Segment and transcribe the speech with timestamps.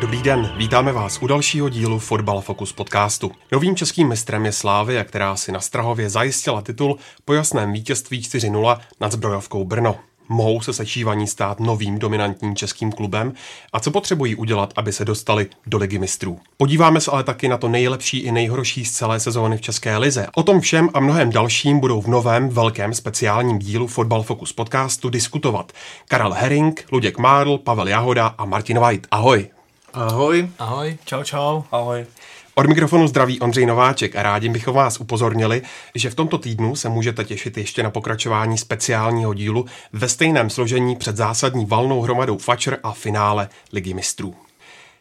[0.00, 3.32] Dobrý den, vítáme vás u dalšího dílu Fotbal Focus podcastu.
[3.52, 8.78] Novým českým mistrem je Slávia, která si na Strahově zajistila titul po jasném vítězství 4-0
[9.00, 9.96] nad zbrojovkou Brno.
[10.28, 13.32] Mohou se sečívaní stát novým dominantním českým klubem
[13.72, 16.40] a co potřebují udělat, aby se dostali do ligy mistrů.
[16.56, 20.26] Podíváme se ale taky na to nejlepší i nejhorší z celé sezóny v České lize.
[20.34, 25.08] O tom všem a mnohem dalším budou v novém velkém speciálním dílu Fotbal Focus podcastu
[25.08, 25.72] diskutovat
[26.08, 29.06] Karel Herring, Luděk Mádl, Pavel Jahoda a Martin White.
[29.10, 29.57] Ahoj!
[29.98, 30.48] Ahoj.
[30.58, 30.96] Ahoj.
[31.04, 31.62] Čau, čau.
[31.72, 32.06] Ahoj.
[32.54, 35.62] Od mikrofonu zdraví Ondřej Nováček a rádi bychom vás upozornili,
[35.94, 40.96] že v tomto týdnu se můžete těšit ještě na pokračování speciálního dílu ve stejném složení
[40.96, 44.34] před zásadní valnou hromadou Fatscher a finále Ligy mistrů.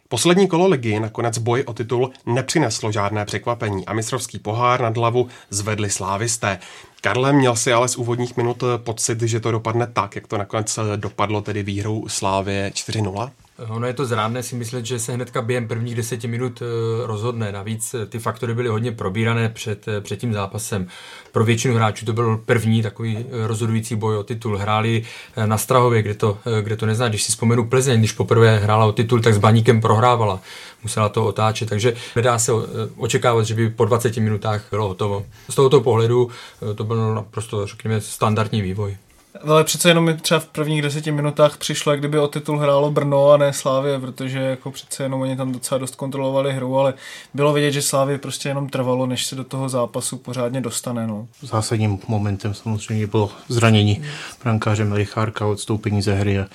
[0.09, 5.27] Poslední kolo ligy nakonec boj o titul nepřineslo žádné překvapení a mistrovský pohár nad hlavu
[5.49, 6.59] zvedli slávisté.
[7.01, 10.79] Karle, měl si ale z úvodních minut pocit, že to dopadne tak, jak to nakonec
[10.95, 13.31] dopadlo tedy výhrou Slávě 4-0?
[13.57, 17.51] Ono je to zrádné si myslet, že se hnedka během prvních deseti minut eh, rozhodne.
[17.51, 20.87] Navíc eh, ty faktory byly hodně probírané před, eh, před tím zápasem.
[21.31, 24.57] Pro většinu hráčů to byl první takový rozhodující boj o titul.
[24.57, 25.03] Hráli
[25.45, 27.07] na Strahově, kde to, kde to nezná.
[27.07, 30.39] Když si vzpomenu Plzeň, když poprvé hrála o titul, tak s Baníkem prohrávala.
[30.83, 32.51] Musela to otáčet, takže nedá se
[32.97, 35.25] očekávat, že by po 20 minutách bylo hotovo.
[35.49, 36.29] Z tohoto pohledu
[36.75, 38.97] to byl naprosto, řekněme, standardní vývoj.
[39.43, 42.91] Ale přece jenom mi třeba v prvních deseti minutách přišlo, jak kdyby o titul hrálo
[42.91, 46.93] Brno a ne Slávě, protože jako přece jenom oni tam docela dost kontrolovali hru, ale
[47.33, 51.07] bylo vidět, že Slávě prostě jenom trvalo, než se do toho zápasu pořádně dostane.
[51.07, 51.27] No.
[51.41, 54.03] Zásadním momentem samozřejmě bylo zranění
[54.43, 56.45] brankáře Melichárka, odstoupení ze hry a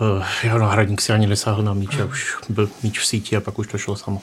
[0.00, 3.40] uh, jeho náhradník si ani nesáhl na míč a už byl míč v síti a
[3.40, 4.22] pak už to šlo samo.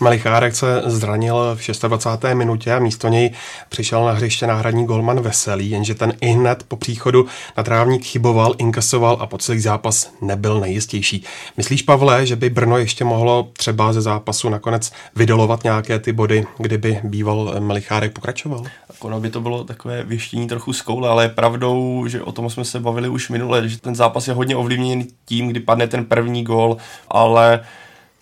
[0.00, 2.34] Malichárek se zranil v 26.
[2.34, 3.30] minutě a místo něj
[3.68, 7.26] přišel na hřiště náhradní golman Veselý, jenže ten i hned po příchodu
[7.56, 11.24] na trávník chyboval, inkasoval a po celý zápas nebyl nejistější.
[11.56, 16.46] Myslíš, Pavle, že by Brno ještě mohlo třeba ze zápasu nakonec vydolovat nějaké ty body,
[16.58, 18.64] kdyby býval Malichárek pokračoval?
[19.00, 22.50] Ono by to bylo takové věštění trochu z koule, ale je pravdou, že o tom
[22.50, 26.04] jsme se bavili už minule, že ten zápas je hodně ovlivněn tím, kdy padne ten
[26.04, 26.76] první gol,
[27.08, 27.60] ale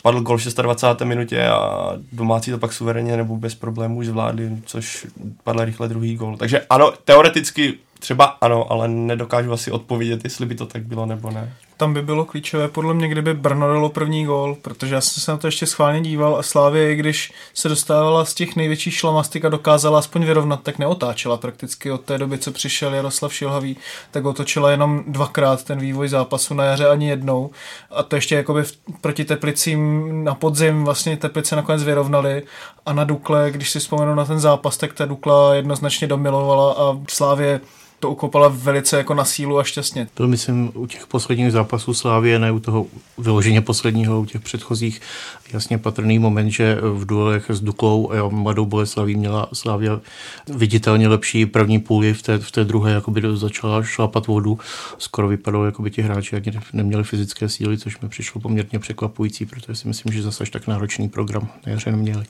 [0.07, 1.05] padl gol v 26.
[1.05, 5.07] minutě a domácí to pak suverénně nebo bez problémů zvládli, což
[5.45, 6.37] padl rychle druhý gol.
[6.37, 11.31] Takže ano, teoreticky třeba ano, ale nedokážu asi odpovědět, jestli by to tak bylo nebo
[11.31, 15.23] ne tam by bylo klíčové podle mě, kdyby Brno dalo první gól, protože já jsem
[15.23, 19.45] se na to ještě schválně díval a Slávě, když se dostávala z těch největších šlamastik
[19.45, 23.77] a dokázala aspoň vyrovnat, tak neotáčela prakticky od té doby, co přišel Jaroslav Šilhavý,
[24.11, 27.51] tak otočila jenom dvakrát ten vývoj zápasu na jaře ani jednou.
[27.91, 28.63] A to ještě jakoby
[29.01, 32.43] proti Teplicím na podzim vlastně Teplice nakonec vyrovnali.
[32.87, 36.99] A na Dukle, když si vzpomenu na ten zápas, tak ta Dukla jednoznačně domilovala a
[37.09, 37.61] Slávě
[38.01, 40.09] to ukopala velice jako na sílu a šťastně.
[40.15, 42.87] To myslím u těch posledních zápasů Slávie, ne u toho
[43.19, 45.01] vyloženě posledního, u těch předchozích
[45.53, 50.01] jasně patrný moment, že v duelech s Duklou a Mladou Boleslaví měla Slávia
[50.49, 54.59] viditelně lepší první půli, v té, v té druhé jakoby začala šlapat vodu.
[54.99, 59.47] Skoro vypadalo, jako by ti hráči ani neměli fyzické síly, což mi přišlo poměrně překvapující,
[59.47, 62.25] protože si myslím, že zase tak náročný program na jaře neměli.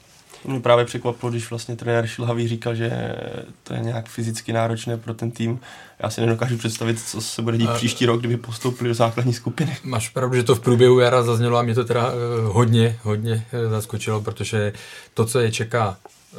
[0.46, 3.16] Mě právě překvapilo, když vlastně trenér Šilhavý říkal, že
[3.62, 5.60] to je nějak fyzicky náročné pro ten tým.
[5.98, 7.74] Já si nedokážu představit, co se bude dít a...
[7.74, 9.76] příští rok, kdyby postoupili do základní skupiny.
[9.84, 12.12] Máš pravdu, že to v průběhu jara zaznělo a mě to teda eh,
[12.46, 14.72] hodně, hodně eh, zaskočilo, protože
[15.14, 15.96] to, co je čeká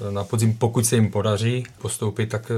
[0.09, 2.51] eh, na podzim, pokud se jim podaří postoupit, tak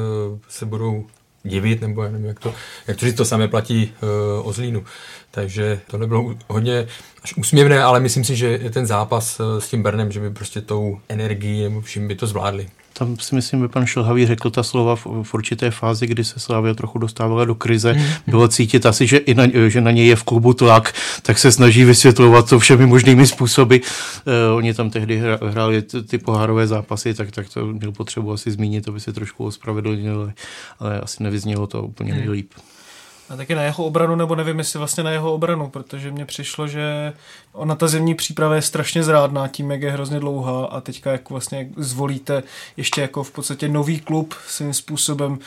[0.49, 1.05] se budou
[1.49, 2.53] divit, nebo nevím, jak to,
[2.87, 3.93] jak to říct, to samé platí
[4.39, 4.83] uh, o Zlínu.
[5.31, 6.87] Takže to nebylo hodně
[7.23, 10.61] až úsměvné, ale myslím si, že ten zápas uh, s tím Bernem, že by prostě
[10.61, 12.67] tou energií nebo vším by to zvládli
[12.99, 16.39] tam si myslím, že pan Šilhavý řekl ta slova v, v určité fázi, kdy se
[16.39, 17.93] Slávia trochu dostávala do krize.
[17.93, 18.03] Mm.
[18.27, 21.51] Bylo cítit asi, že, i na, že na něj je v klubu tlak, tak se
[21.51, 23.75] snaží vysvětlovat to všemi možnými způsoby.
[23.77, 28.87] Uh, oni tam tehdy hráli ty, pohárové zápasy, tak, tak to měl potřebu asi zmínit,
[28.87, 30.31] aby se trošku ospravedlnil,
[30.79, 32.51] ale asi nevyznělo to úplně nejlíp.
[33.29, 36.67] A taky na jeho obranu, nebo nevím, jestli vlastně na jeho obranu, protože mně přišlo,
[36.67, 37.13] že
[37.53, 41.29] ona ta zimní příprava je strašně zrádná tím, jak je hrozně dlouhá a teďka jak
[41.29, 42.43] vlastně zvolíte
[42.77, 45.39] ještě jako v podstatě nový klub svým způsobem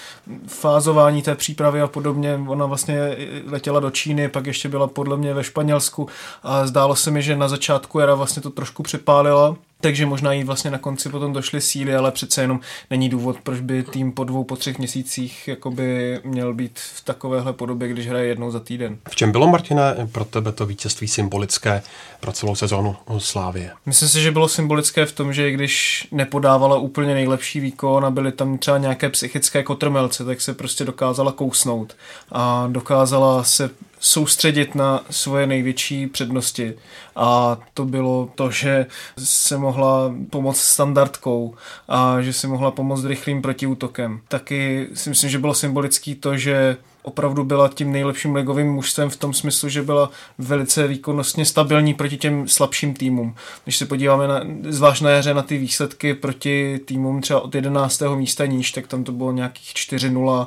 [0.46, 2.40] fázování té přípravy a podobně.
[2.46, 3.16] Ona vlastně
[3.46, 6.08] letěla do Číny, pak ještě byla podle mě ve Španělsku
[6.42, 10.44] a zdálo se mi, že na začátku jara vlastně to trošku přepálila takže možná jí
[10.44, 12.60] vlastně na konci potom došly síly, ale přece jenom
[12.90, 17.52] není důvod, proč by tým po dvou, po třech měsících jakoby měl být v takovéhle
[17.52, 18.98] podobě, když hraje jednou za týden.
[19.08, 21.82] V čem bylo, Martina, pro tebe to vítězství symbolické
[22.20, 23.70] pro celou sezónu Slávie?
[23.86, 28.10] Myslím si, že bylo symbolické v tom, že i když nepodávala úplně nejlepší výkon a
[28.10, 31.96] byly tam třeba nějaké psychické kotrmelce, tak se prostě dokázala kousnout
[32.32, 33.70] a dokázala se
[34.00, 36.74] soustředit na svoje největší přednosti.
[37.16, 38.86] A to bylo to, že
[39.18, 41.54] se mohla pomoct standardkou
[41.88, 44.20] a že si mohla pomoct rychlým protiútokem.
[44.28, 49.16] Taky si myslím, že bylo symbolický to, že opravdu byla tím nejlepším ligovým mužstvem v
[49.16, 53.34] tom smyslu, že byla velice výkonnostně stabilní proti těm slabším týmům.
[53.64, 58.02] Když se podíváme na, zvlášť na jaře na ty výsledky proti týmům třeba od 11.
[58.14, 60.46] místa níž, tak tam to bylo nějakých 4-0,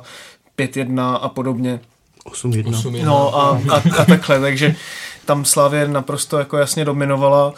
[0.58, 1.80] 5-1 a podobně.
[2.24, 3.04] 8-1.
[3.04, 4.74] No a, a, a takhle, takže
[5.24, 7.54] tam Slavě naprosto jako jasně dominovala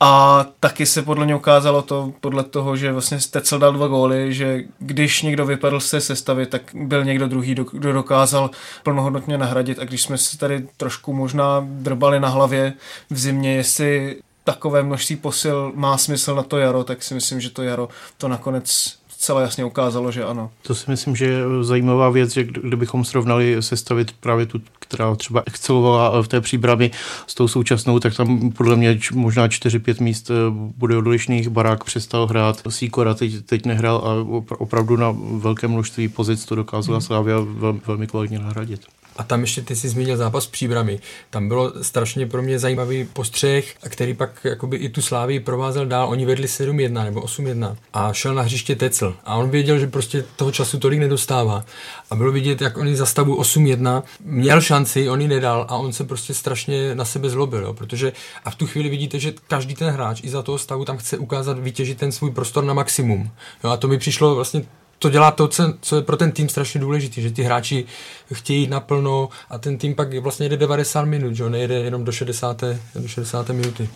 [0.00, 4.34] a taky se podle mě ukázalo to, podle toho, že vlastně Stecel dal dva góly,
[4.34, 8.50] že když někdo vypadl se sestavy, tak byl někdo druhý, kdo dokázal
[8.82, 9.78] plnohodnotně nahradit.
[9.78, 12.72] A když jsme se tady trošku možná drbali na hlavě
[13.10, 17.50] v zimě, jestli takové množství posil má smysl na to jaro, tak si myslím, že
[17.50, 17.88] to jaro
[18.18, 20.50] to nakonec zcela jasně ukázalo, že ano.
[20.62, 25.42] To si myslím, že je zajímavá věc, že kdybychom srovnali sestavit právě tu, která třeba
[25.46, 26.90] excelovala v té příbrami
[27.26, 31.48] s tou současnou, tak tam podle mě možná 4-5 míst eh, bude odlišných.
[31.48, 34.14] Barák přestal hrát, Sýkora teď, teď nehrál a
[34.58, 37.06] opravdu na velké množství pozic to dokázala hmm.
[37.06, 38.80] Slávia velmi, velmi kvalitně nahradit.
[39.20, 41.00] A tam ještě ty si zmínil zápas s příbrami.
[41.30, 46.08] Tam bylo strašně pro mě zajímavý postřeh, který pak jakoby i tu Slávii provázel dál.
[46.08, 49.16] Oni vedli 7-1 nebo 8-1 a šel na hřiště Tecl.
[49.24, 51.64] A on věděl, že prostě toho času tolik nedostává.
[52.10, 55.92] A bylo vidět, jak oni za stavu 8-1 měl šanci, on ji nedal a on
[55.92, 57.62] se prostě strašně na sebe zlobil.
[57.62, 57.74] Jo?
[57.74, 58.12] Protože
[58.44, 61.18] a v tu chvíli vidíte, že každý ten hráč i za toho stavu tam chce
[61.18, 63.30] ukázat, vytěžit ten svůj prostor na maximum.
[63.64, 63.70] Jo?
[63.70, 64.62] A to mi přišlo vlastně
[65.02, 65.48] to dělá to,
[65.80, 67.84] co je pro ten tým strašně důležité, že ty hráči
[68.32, 72.12] chtějí jít naplno a ten tým pak vlastně jede 90 minut, že nejede jenom do
[72.12, 72.64] 60.
[72.94, 73.48] Do 60.
[73.48, 73.88] minuty.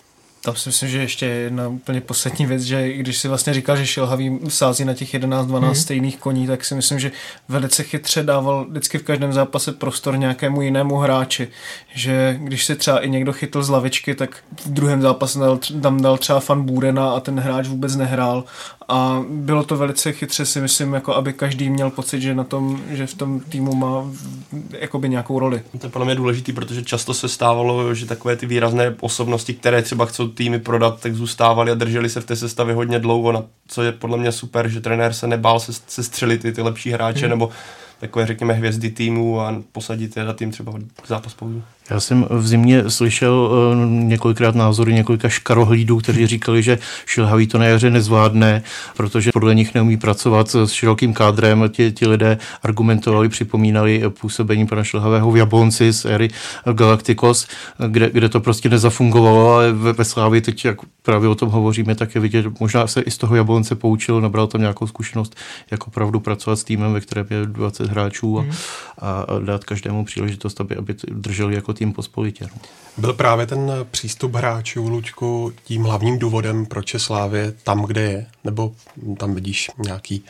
[0.44, 3.86] Tam si myslím, že ještě jedna úplně poslední věc, že když si vlastně říkal, že
[3.86, 5.74] Šilhavý sází na těch 11-12 mm.
[5.74, 7.12] stejných koní, tak si myslím, že
[7.48, 11.48] velice chytře dával vždycky v každém zápase prostor nějakému jinému hráči.
[11.94, 16.00] Že když se třeba i někdo chytl z lavičky, tak v druhém zápase dal, tam
[16.00, 18.44] dal třeba fan Bůrena a ten hráč vůbec nehrál.
[18.88, 22.82] A bylo to velice chytře si myslím, jako aby každý měl pocit, že na tom,
[22.90, 24.10] že v tom týmu má
[24.78, 25.62] jakoby nějakou roli.
[25.80, 29.82] To je podle mě důležitý, protože často se stávalo, že takové ty výrazné osobnosti, které
[29.82, 33.44] třeba chcou týmy prodat, tak zůstávali a drželi se v té sestavě hodně dlouho, na,
[33.68, 36.90] co je podle mě super, že trenér se nebál se, se střelit ty, ty lepší
[36.90, 37.30] hráče, hmm.
[37.30, 37.50] nebo
[38.00, 40.72] takové, řekněme, hvězdy týmu a posadit je na tým třeba
[41.06, 41.62] zápas pouze.
[41.90, 47.58] Já jsem v zimě slyšel uh, několikrát názory několika škarohlídů, kteří říkali, že Šilhavý to
[47.58, 48.62] na jaře nezvládne,
[48.96, 51.64] protože podle nich neumí pracovat s širokým kádrem.
[51.68, 56.28] Ti, ti lidé argumentovali, připomínali působení pana Šilhavého v Jablonci z éry
[56.72, 57.46] Galacticos,
[57.88, 61.94] kde, kde to prostě nezafungovalo, ale ve, ve Slávi teď, jak právě o tom hovoříme,
[61.94, 65.36] tak je vidět, možná se i z toho Jablonce poučil, nabral tam nějakou zkušenost,
[65.70, 68.50] jako opravdu pracovat s týmem, ve kterém je 20 hráčů a, mm.
[68.98, 72.48] a dát každému příležitost, aby, aby drželi jako tým pospolitě.
[72.96, 78.26] Byl právě ten přístup hráčů, Lučku, tím hlavním důvodem, proč je Slávě tam, kde je?
[78.44, 78.72] Nebo
[79.18, 80.24] tam vidíš nějaký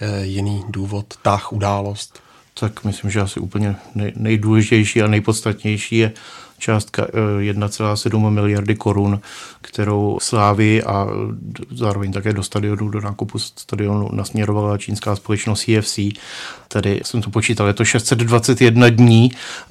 [0.00, 2.22] e, jiný důvod, tah, událost?
[2.54, 6.12] Tak myslím, že asi úplně nej, nejdůležitější a nejpodstatnější je
[6.58, 7.06] částka
[7.38, 9.20] 1,7 eh, miliardy korun,
[9.60, 11.06] kterou Slávy a
[11.70, 15.98] zároveň také do stadionu, do nákupu stadionu nasměrovala čínská společnost CFC.
[16.68, 19.30] Tedy jsem to počítal, je to 621 dní,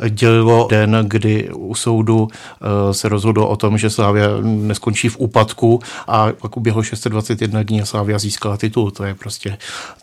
[0.10, 5.80] dělilo den, kdy u soudu eh, se rozhodlo o tom, že Slávia neskončí v úpadku
[6.08, 8.92] a pak uběhlo 621 dní a Slávia získala titul.
[8.92, 9.58] To je prostě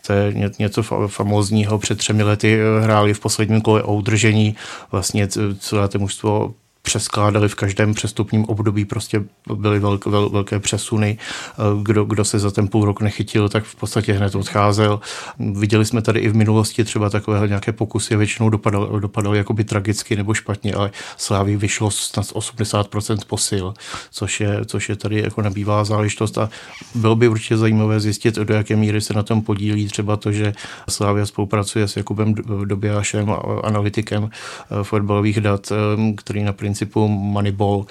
[0.07, 1.79] to je něco famózního.
[1.79, 4.55] Před třemi lety hráli v posledním kole o udržení
[4.91, 5.27] vlastně
[5.59, 6.53] celé to mužstvo
[6.85, 9.23] přeskládali v každém přestupním období, prostě
[9.55, 11.17] byly velké, vel, velké přesuny.
[11.17, 14.99] Eh, kdo, kdo se za ten půl rok nechytil, tak v podstatě hned odcházel.
[15.39, 20.15] Viděli jsme tady i v minulosti třeba takové nějaké pokusy, většinou dopadaly dopadal jakoby tragicky
[20.15, 23.73] nebo špatně, ale Slávy vyšlo snad 80% posil,
[24.11, 26.49] což je, což je tady jako nebývá záležitost a
[26.95, 30.53] bylo by určitě zajímavé zjistit, do jaké míry se na tom podílí třeba to, že
[30.89, 32.33] Slávia spolupracuje s Jakubem
[32.65, 37.85] Dobijášem, analytikem eh, fotbalových dat, eh, který na principu Moneyball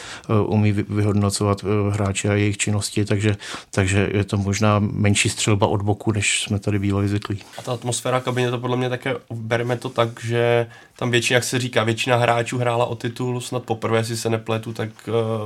[0.47, 3.37] umí vyhodnocovat hráče a jejich činnosti, takže,
[3.71, 7.39] takže je to možná menší střelba od boku, než jsme tady bývali zvyklí.
[7.59, 10.67] A ta atmosféra kabině to podle mě také, bereme to tak, že
[10.99, 14.73] tam většina, jak se říká, většina hráčů hrála o titul, snad poprvé, jestli se nepletu,
[14.73, 14.91] tak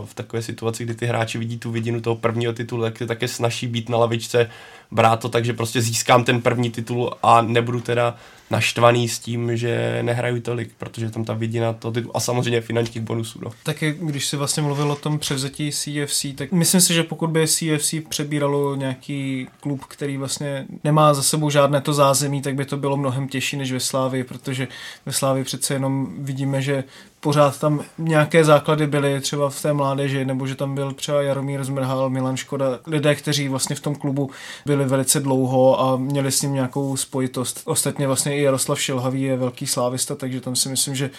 [0.04, 3.28] v takové situaci, kdy ty hráči vidí tu vidinu toho prvního titulu, tak je také
[3.28, 4.50] snaží být na lavičce,
[4.90, 8.14] brát to tak, že prostě získám ten první titul a nebudu teda
[8.50, 13.38] naštvaný s tím, že nehraju tolik, protože tam ta vidina to a samozřejmě finančních bonusů.
[13.42, 13.50] No.
[13.62, 17.46] Taky, když si vlastně mluvil o tom převzetí CFC, tak myslím si, že pokud by
[17.46, 22.76] CFC přebíralo nějaký klub, který vlastně nemá za sebou žádné to zázemí, tak by to
[22.76, 24.68] bylo mnohem těžší než ve Slávii, protože
[25.06, 26.84] ve Slávii přece jenom vidíme, že
[27.20, 31.64] pořád tam nějaké základy byly třeba v té mládeži, nebo že tam byl třeba Jaromír
[31.64, 34.30] Zmrhal, Milan Škoda, lidé, kteří vlastně v tom klubu
[34.66, 37.60] byli velice dlouho a měli s ním nějakou spojitost.
[37.64, 41.10] Ostatně vlastně i Jaroslav Šilhavý je velký slávista, takže tam si myslím, že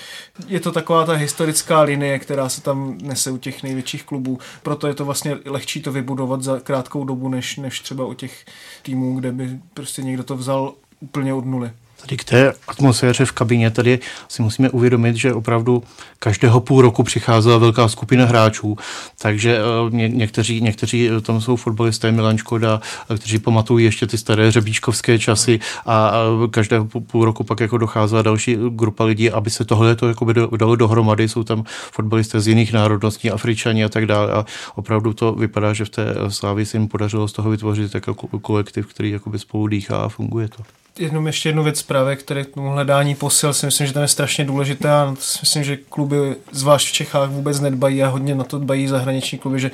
[0.48, 4.40] je to taková ta historická linie, která se tam nese u těch největších klubů.
[4.64, 8.46] Proto je to vlastně lehčí to vybudovat za krátkou dobu, než, než třeba u těch
[8.84, 11.72] týmů, kde by prostě někdo to vzal úplně od nuly.
[12.02, 15.84] Tady k té atmosféře v kabině, tady si musíme uvědomit, že opravdu
[16.20, 18.78] každého půl roku přicházela velká skupina hráčů,
[19.22, 24.08] takže eh, ně, někteří, někteří eh, tam jsou fotbalisté Milan Škoda, eh, kteří pamatují ještě
[24.08, 26.14] ty staré řebíčkovské časy a
[26.52, 30.76] každého půl roku pak jako docházela další grupa lidí, aby se tohle to jako dalo
[30.76, 34.32] dohromady, jsou tam fotbalisté z jiných národností, Afričani a tak dále.
[34.32, 38.14] A opravdu to vypadá, že v té Slávii se jim podařilo z toho vytvořit jako
[38.14, 40.64] kolektiv, který jakoby spolu dýchá a funguje to.
[41.00, 44.08] Jenom ještě jednu věc právě, které k tomu hledání posil si myslím, že to je
[44.08, 48.60] strašně důležité a myslím, že kluby, zvlášť v Čechách, vůbec nedbají a hodně na to
[48.60, 49.72] dbají zahraniční kluby, že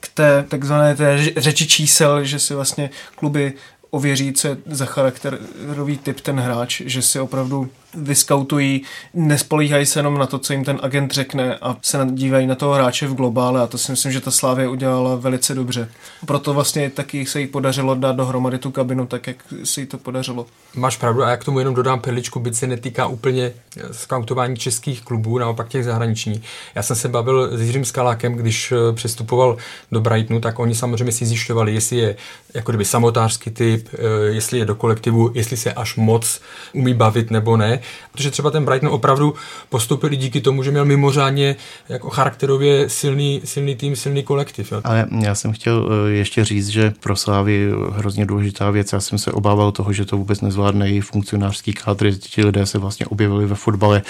[0.00, 3.52] k té takzvané té řeči čísel, že si vlastně kluby
[3.90, 8.82] ověří, co je za charakterový typ ten hráč, že si opravdu vyskautují,
[9.14, 12.74] nespolíhají se jenom na to, co jim ten agent řekne a se dívají na toho
[12.74, 15.88] hráče v globále a to si myslím, že ta Slávě udělala velice dobře.
[16.26, 19.98] Proto vlastně taky se jí podařilo dát dohromady tu kabinu tak, jak se jí to
[19.98, 20.46] podařilo.
[20.74, 23.52] Máš pravdu a já k tomu jenom dodám perličku, byť se netýká úplně
[23.92, 26.42] skautování českých klubů, naopak těch zahraničních.
[26.74, 29.56] Já jsem se bavil s Jiřím Skalákem, když eh, přestupoval
[29.92, 32.16] do Brightonu, tak oni samozřejmě si zjišťovali, jestli je
[32.54, 36.40] jako kdyby samotářský typ, eh, jestli je do kolektivu, jestli se až moc
[36.72, 37.80] umí bavit nebo ne
[38.16, 39.34] protože třeba ten Brighton opravdu
[39.68, 41.56] postoupil díky tomu, že měl mimořádně
[41.88, 44.72] jako charakterově silný, silný tým, silný kolektiv.
[44.72, 44.80] Jo.
[44.84, 48.92] Ale já jsem chtěl eh, ještě říct, že pro Slávy hrozně důležitá věc.
[48.92, 52.12] Já jsem se obával toho, že to vůbec nezvládne i funkcionářský kádr.
[52.12, 54.02] Ti lidé se vlastně objevili ve fotbale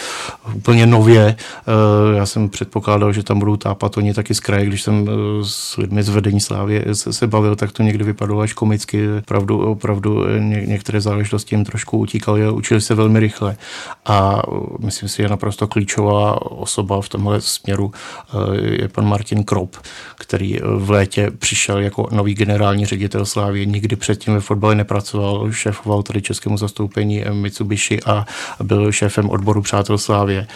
[0.54, 1.36] úplně nově.
[1.36, 4.66] Eh, já jsem předpokládal, že tam budou tápat oni taky z kraje.
[4.66, 5.12] Když jsem eh,
[5.44, 9.08] s lidmi z vedení Slávy se bavil, tak to někdy vypadalo až komicky.
[9.18, 13.56] Opravdu, opravdu některé záležitosti jim trošku utíkaly a učili se velmi rychle
[14.04, 14.42] a
[14.78, 19.76] myslím si, že naprosto klíčová osoba v tomhle směru eh, je pan Martin Krop,
[20.18, 23.66] který v létě přišel jako nový generální ředitel Slávy.
[23.66, 28.26] Nikdy předtím ve fotbale nepracoval, šéfoval tady českému zastoupení Mitsubishi a
[28.62, 30.46] byl šéfem odboru Přátel Slávě.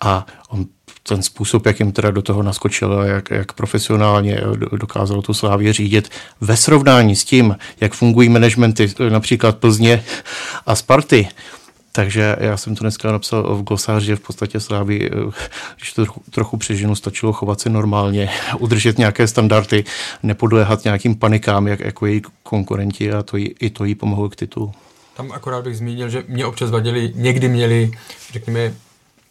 [0.00, 0.66] A on
[1.08, 4.40] ten způsob, jak jim teda do toho naskočil a jak, jak profesionálně
[4.72, 6.08] dokázal tu Slávě řídit
[6.40, 10.04] ve srovnání s tím, jak fungují managementy například Plzně
[10.66, 11.28] a Sparty,
[11.98, 15.30] takže já jsem to dneska napsal v glosáři, že v podstatě Slávy, eh,
[15.76, 16.58] když to trochu, trochu
[16.94, 19.84] stačilo chovat se normálně, udržet nějaké standardy,
[20.22, 24.36] nepodléhat nějakým panikám, jak, jako její konkurenti a to jí, i to jí pomohlo k
[24.36, 24.72] titulu.
[25.16, 27.90] Tam akorát bych zmínil, že mě občas vadili, někdy měli,
[28.32, 28.74] řekněme,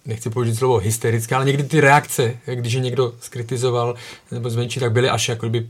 [0.05, 3.95] nechci použít slovo hysterické, ale někdy ty reakce, když je někdo skritizoval
[4.31, 5.67] nebo zmenší, tak byly až jako by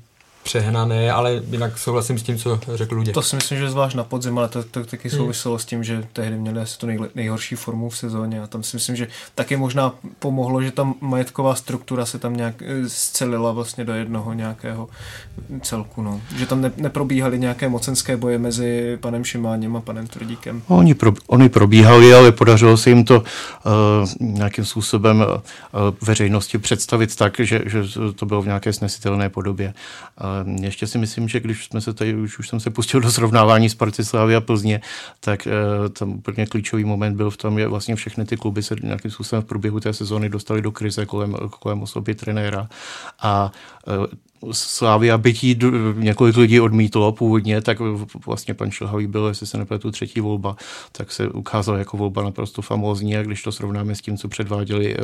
[0.47, 3.11] přehnané, ale jinak souhlasím s tím, co řekl lidé.
[3.11, 5.17] To si myslím, že zvlášť na podzim, ale to, to taky hmm.
[5.17, 5.59] souviselo hmm.
[5.59, 8.75] s tím, že tehdy měli asi tu nej, nejhorší formu v sezóně a tam si
[8.77, 13.85] myslím, že taky možná pomohlo, že tam majetková struktura se tam nějak eh, scelila vlastně
[13.85, 14.89] do jednoho nějakého
[15.61, 16.21] celku, no.
[16.35, 20.61] Že tam ne, neprobíhaly nějaké mocenské boje mezi panem Šimáněm a panem Tvrdíkem.
[20.67, 23.23] Oni, pro, oni probíhali, ale podařilo se jim to uh,
[24.19, 25.25] nějakým způsobem uh,
[26.07, 27.81] veřejnosti představit tak, že, že
[28.15, 29.73] to bylo v nějaké snesitelné podobě.
[30.21, 33.11] Uh, ještě si myslím, že když jsme se tady, už, už jsem se pustil do
[33.11, 34.81] srovnávání s Partislavy a Plzně,
[35.19, 38.75] tak uh, tam úplně klíčový moment byl v tom, že vlastně všechny ty kluby se
[38.83, 42.69] nějakým způsobem v průběhu té sezóny dostali do krize kolem, kolem osoby trenéra.
[43.19, 43.51] A
[43.87, 44.05] uh,
[44.51, 45.59] Slávia bytí
[45.95, 47.77] několik lidí odmítlo původně, tak
[48.25, 50.55] vlastně pan Šilhavý byl, jestli se nepletu, třetí volba,
[50.91, 54.95] tak se ukázal jako volba naprosto famózní a když to srovnáme s tím, co předváděli
[54.95, 55.01] eh,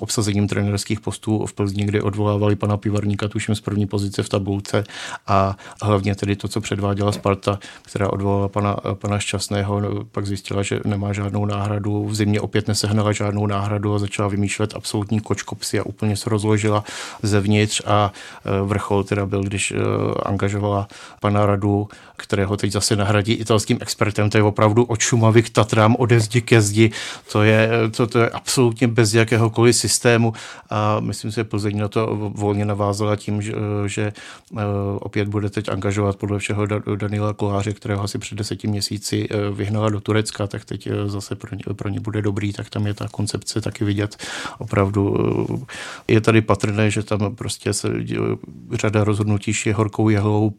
[0.00, 4.84] obsazením trenerských postů v Plzni, kdy odvolávali pana Pivarníka, tuším z první pozice v tabulce
[5.26, 10.62] a hlavně tedy to, co předváděla Sparta, která odvolala pana, pana Šťastného, no, pak zjistila,
[10.62, 15.78] že nemá žádnou náhradu, v zimě opět nesehnala žádnou náhradu a začala vymýšlet absolutní kočkopsy
[15.78, 16.84] a úplně se rozložila
[17.22, 18.12] zevnitř a
[18.44, 19.76] eh, vrchol teda byl, když eh,
[20.22, 20.88] angažovala
[21.20, 25.96] pana Radu, kterého teď zase nahradí italským expertem, to je opravdu od Šumavy k Tatrám,
[25.98, 26.90] ode zdi ke zdi,
[27.32, 30.32] to je, to, to je absolutně bez jakéhokoliv systému.
[30.70, 33.52] A myslím si, že Plzeň na to volně navázala tím, že,
[33.86, 34.12] že
[34.56, 34.62] eh,
[35.00, 36.66] opět bude teď angažovat podle všeho
[36.96, 41.62] Daniela Koláře, kterého asi před deseti měsíci vyhnala do Turecka, tak teď zase pro ně,
[41.74, 44.16] pro ně bude dobrý, tak tam je ta koncepce taky vidět.
[44.58, 45.16] Opravdu.
[46.08, 47.88] Je tady patrné, že tam prostě se
[48.72, 50.52] řada rozhodnutí je horkou jehlou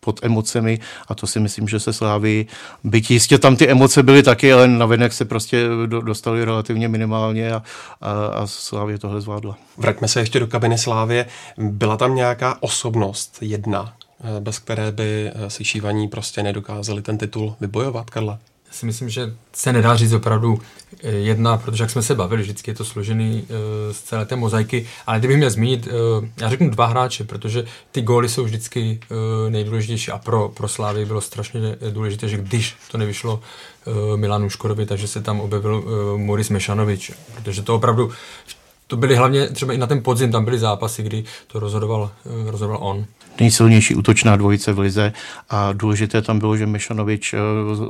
[0.00, 2.46] pod emocemi a to si myslím, že se sláví.
[2.84, 7.62] Byť jistě tam ty emoce byly taky, ale navenek se prostě dostali relativně minimálně a,
[8.00, 9.56] a, a Slávě tohle zvládla.
[9.78, 11.26] Vraťme se ještě do kabiny Slávě.
[11.58, 17.18] Byla tam nějaká osobnost jedna, eh, bez které by eh, si šívaní prostě nedokázali ten
[17.18, 18.38] titul vybojovat, Karla?
[18.72, 20.60] Si myslím, že se nedá říct opravdu
[21.02, 23.48] eh, jedna, protože jak jsme se bavili, vždycky je to složený uh,
[23.92, 25.92] z celé té mozaiky, ale kdybych měl zmínit, uh,
[26.40, 29.00] já řeknu dva hráče, protože ty góly jsou vždycky
[29.48, 33.40] nejdůležitější a pro, pro Slávy bylo strašně důležité, že když to nevyšlo
[34.16, 35.84] Milanu Škodovi, takže se tam objevil
[36.16, 38.10] Moris Mešanovič, protože to opravdu
[38.92, 42.78] to byly hlavně třeba i na ten podzim, tam byly zápasy, kdy to rozhodoval, rozhodoval
[42.80, 43.06] on
[43.40, 45.12] nejsilnější útočná dvojice v lize
[45.50, 47.38] a důležité tam bylo, že Mešanovič eh,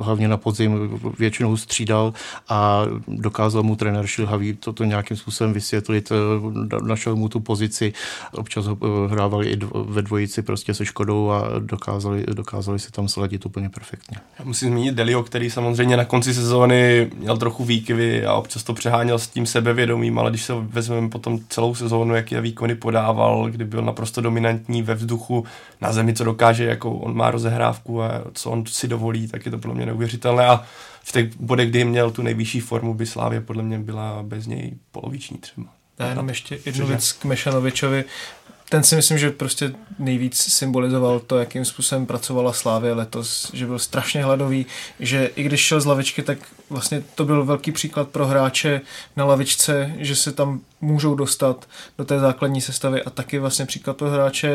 [0.00, 2.12] hlavně na podzim většinou střídal
[2.48, 7.92] a dokázal mu trenér Šilhavý toto nějakým způsobem vysvětlit, eh, našel mu tu pozici,
[8.32, 13.08] občas ho eh, hrávali i ve dvojici prostě se Škodou a dokázali, dokázali se tam
[13.08, 14.16] sladit úplně perfektně.
[14.38, 18.74] Já musím zmínit Delio, který samozřejmě na konci sezóny měl trochu výkyvy a občas to
[18.74, 20.52] přeháněl s tím sebevědomím, ale když se
[20.92, 25.44] vezmeme potom celou sezónu, jaké výkony podával, kdy byl naprosto dominantní ve vzduchu,
[25.80, 29.50] na zemi, co dokáže, jako on má rozehrávku a co on si dovolí, tak je
[29.50, 30.46] to podle mě neuvěřitelné.
[30.46, 30.64] A
[31.04, 34.74] v těch bodech, kdy měl tu nejvyšší formu, by Slávě podle mě byla bez něj
[34.90, 35.66] poloviční třeba.
[35.98, 38.04] Já jenom ještě jednu věc k Mešanovičovi.
[38.68, 43.78] Ten si myslím, že prostě nejvíc symbolizoval to, jakým způsobem pracovala Slávě letos, že byl
[43.78, 44.66] strašně hladový,
[45.00, 46.38] že i když šel z lavičky, tak
[46.70, 48.80] vlastně to byl velký příklad pro hráče
[49.16, 53.96] na lavičce, že se tam můžou dostat do té základní sestavy a taky vlastně příklad
[53.96, 54.50] pro hráče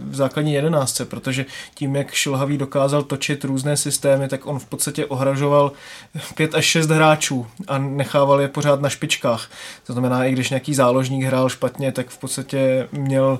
[0.00, 5.06] v základní jedenáctce, protože tím, jak Šilhavý dokázal točit různé systémy, tak on v podstatě
[5.06, 5.72] ohražoval
[6.34, 9.50] pět až šest hráčů a nechával je pořád na špičkách.
[9.86, 13.38] To znamená, i když nějaký záložník hrál špatně, tak v podstatě měl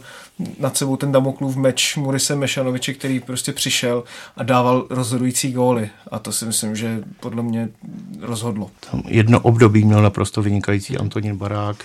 [0.59, 4.05] nad sebou ten Damoklův meč Murise Mešanoviče, který prostě přišel
[4.37, 5.91] a dával rozhodující góly.
[6.11, 7.69] A to si myslím, že podle mě
[8.21, 8.71] rozhodlo.
[8.91, 11.85] Tam jedno období měl naprosto vynikající Antonín Barák,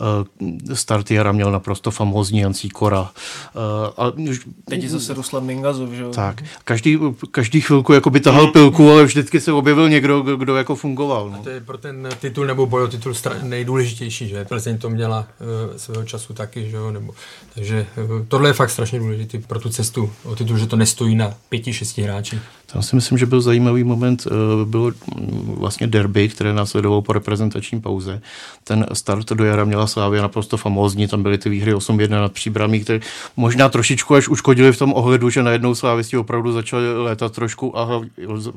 [0.00, 3.10] eh, start jara měl naprosto famózní Jan Kora.
[3.10, 4.12] Eh, a
[4.68, 6.98] Teď je zase Ruslan Mingazov, že Tak, každý,
[7.30, 11.30] každý chvilku jako by tahal pilku, ale vždycky se objevil někdo, kdo jako fungoval.
[11.30, 11.40] No.
[11.40, 15.18] A to je pro ten titul nebo boj o titul nejdůležitější, že Plzeň to měla
[15.20, 17.14] uh, svého času taky, že jo, nebo,
[17.54, 17.86] takže
[18.28, 21.72] tohle je fakt strašně důležité pro tu cestu o titul, že to nestojí na pěti,
[21.72, 22.40] šesti hráči.
[22.72, 24.26] Tam si myslím, že byl zajímavý moment,
[24.64, 24.92] bylo
[25.44, 28.20] vlastně derby, které následovalo po reprezentační pauze.
[28.64, 32.80] Ten start do jara měla Slávia naprosto famózní, tam byly ty výhry 8-1 nad příbramí,
[32.80, 33.00] které
[33.36, 38.00] možná trošičku až uškodili v tom ohledu, že najednou Slávisti opravdu začali létat trošku a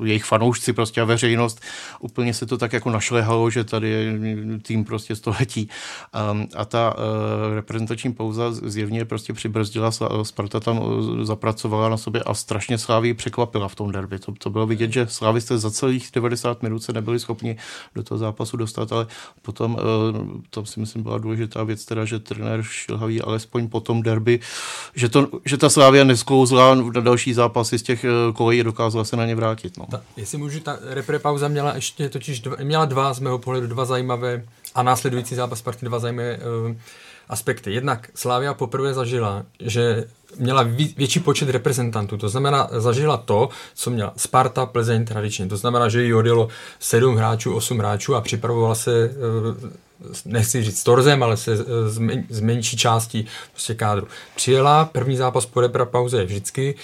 [0.04, 1.60] jejich fanoušci prostě a veřejnost
[2.00, 4.18] úplně se to tak jako našlehalo, že tady je
[4.62, 5.68] tým prostě století.
[6.12, 9.90] A, a ta uh, reprezentační pauza zjevně prostě přibrzdila,
[10.22, 14.18] Sparta tam uh, zapracovala na sobě a strašně Slávii překvapila v tom derby.
[14.18, 17.56] To, to bylo vidět, že Slávisté za celých 90 minut se nebyli schopni
[17.94, 19.06] do toho zápasu dostat, ale
[19.42, 19.80] potom uh,
[20.50, 24.40] to si myslím byla důležitá věc, teda, že trenér Šilhavý alespoň po tom derby,
[24.94, 29.16] že, to, že ta Slávia nesklouzla na další zápasy z těch kolejí a dokázala se
[29.16, 29.78] na ně vrátit.
[29.78, 29.86] No.
[29.90, 33.66] Ta, jestli můžu, ta repre pauza měla ještě totiž dva, měla dva z mého pohledu
[33.66, 36.76] dva zajímavé a následující zápas Sparty dva zajímavé uh,
[37.28, 37.72] aspekty.
[37.72, 40.04] Jednak Slávia poprvé zažila, že
[40.38, 40.62] měla
[40.96, 42.16] větší počet reprezentantů.
[42.16, 45.46] To znamená, zažila to, co měla Sparta, Plzeň tradičně.
[45.46, 46.48] To znamená, že jí odjelo
[46.80, 49.14] sedm hráčů, osm hráčů a připravovala se eh,
[50.24, 54.08] nechci říct torzem, ale se z, men, z menší částí prostě kádru.
[54.36, 56.74] Přijela, první zápas po repra pauze je vždycky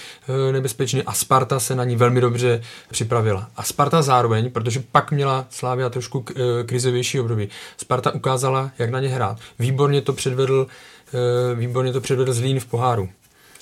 [0.49, 3.51] e, nebezpečný a Sparta se na ní velmi dobře připravila.
[3.57, 8.91] A Sparta zároveň, protože pak měla Slávia trošku k, e, krizovější období, Sparta ukázala, jak
[8.91, 9.39] na ně hrát.
[9.59, 10.67] Výborně to předvedl
[11.15, 13.09] e, výborně to předvedl Zlín v poháru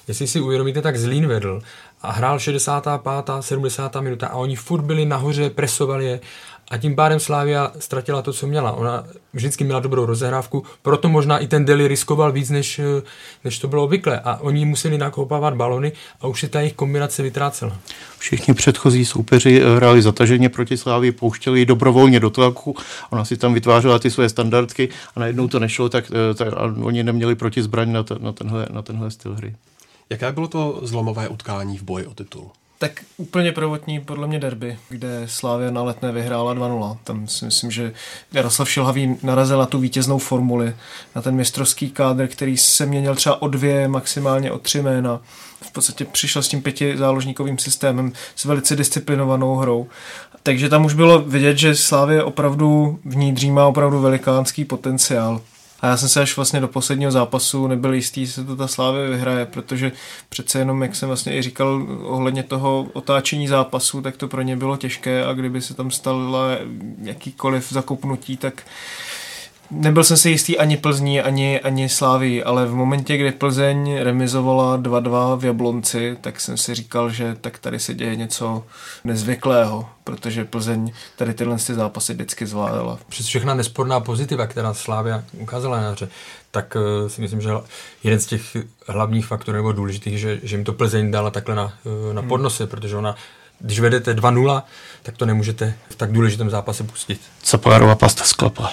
[0.08, 1.62] jestli si uvědomíte, tak Zlín vedl
[2.02, 3.02] a hrál 65.
[3.40, 3.96] 70.
[4.00, 6.20] minuta a oni furt byli nahoře, presovali je
[6.70, 8.72] a tím pádem Slávia ztratila to, co měla.
[8.72, 12.80] Ona vždycky měla dobrou rozehrávku, proto možná i ten Deli riskoval víc, než,
[13.44, 14.20] než to bylo obvykle.
[14.20, 17.76] A oni museli nakopávat balony a už se ta jejich kombinace vytrácela.
[18.18, 22.76] Všichni předchozí soupeři hráli zataženě proti Slávii, pouštěli ji dobrovolně do tlaku,
[23.10, 26.74] ona si tam vytvářela ty své standardky a najednou to nešlo, tak, eh, tak a
[26.82, 29.54] oni neměli proti zbraň na, na, tenhle, na tenhle styl hry.
[30.10, 32.50] Jaké bylo to zlomové utkání v boji o titul?
[32.80, 36.98] Tak úplně prvotní podle mě derby, kde Slávia na letné vyhrála 2-0.
[37.04, 37.92] Tam si myslím, že
[38.32, 40.76] Jaroslav Šilhavý narazil na tu vítěznou formuli,
[41.14, 45.20] na ten mistrovský kádr, který se měnil třeba o dvě, maximálně o tři jména.
[45.62, 49.86] V podstatě přišel s tím pěti záložníkovým systémem, s velice disciplinovanou hrou.
[50.42, 55.40] Takže tam už bylo vidět, že Slávě opravdu v ní dřímá opravdu velikánský potenciál.
[55.80, 59.08] A já jsem se až vlastně do posledního zápasu nebyl jistý, se to ta Slávě
[59.08, 59.92] vyhraje, protože
[60.28, 64.56] přece jenom, jak jsem vlastně i říkal ohledně toho otáčení zápasu, tak to pro ně
[64.56, 66.38] bylo těžké a kdyby se tam stalo
[67.02, 68.62] jakýkoliv zakopnutí, tak
[69.70, 74.78] Nebyl jsem si jistý ani Plzní, ani, ani Slávy, ale v momentě, kdy Plzeň remizovala
[74.78, 78.64] 2-2 v Jablonci, tak jsem si říkal, že tak tady se děje něco
[79.04, 82.98] nezvyklého, protože Plzeň tady tyhle ty zápasy vždycky zvládala.
[83.08, 86.08] Přes všechna nesporná pozitiva, která Slávia ukázala na hře,
[86.50, 87.50] tak uh, si myslím, že
[88.04, 91.64] jeden z těch hlavních faktorů nebo důležitých, že, že jim to Plzeň dala takhle na,
[91.84, 92.70] uh, na podnose, hmm.
[92.70, 93.16] protože ona
[93.60, 94.62] když vedete 2-0,
[95.02, 97.20] tak to nemůžete v tak důležitém zápase pustit.
[97.42, 98.72] Capolárová pasta sklapla.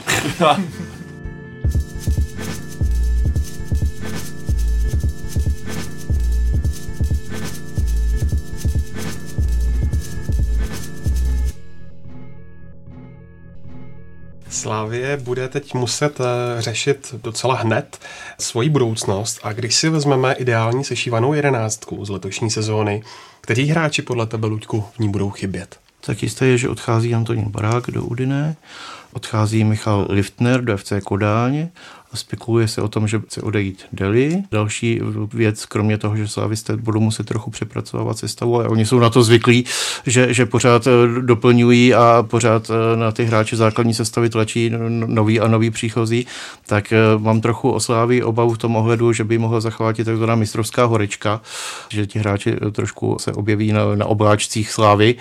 [14.50, 18.00] Slávě bude teď muset eh, řešit docela hned
[18.40, 23.04] svoji budoucnost a když si vezmeme ideální sešívanou jedenáctku z letošní sezóny,
[23.46, 25.80] kteří hráči podle tebe, Luďku, v ní budou chybět?
[26.02, 28.56] Tak jisté je, že odchází Antonín Barák do Udiné,
[29.16, 31.68] odchází Michal Liftner do FC Kodáň
[32.16, 34.44] Spekuluje se o tom, že chce odejít Deli.
[34.52, 35.02] Další
[35.34, 39.24] věc, kromě toho, že slavisté budou muset trochu přepracovávat sestavu, ale oni jsou na to
[39.24, 39.66] zvyklí,
[40.06, 45.40] že, že pořád eh, doplňují a pořád eh, na ty hráče základní sestavy tlačí nový
[45.40, 46.28] a nový příchozí,
[46.66, 50.86] tak eh, mám trochu oslávý obavu v tom ohledu, že by mohla zachvátit takzvaná mistrovská
[50.86, 51.42] horečka,
[51.90, 55.16] že ti hráči trošku se objeví na, na obláčcích slávy,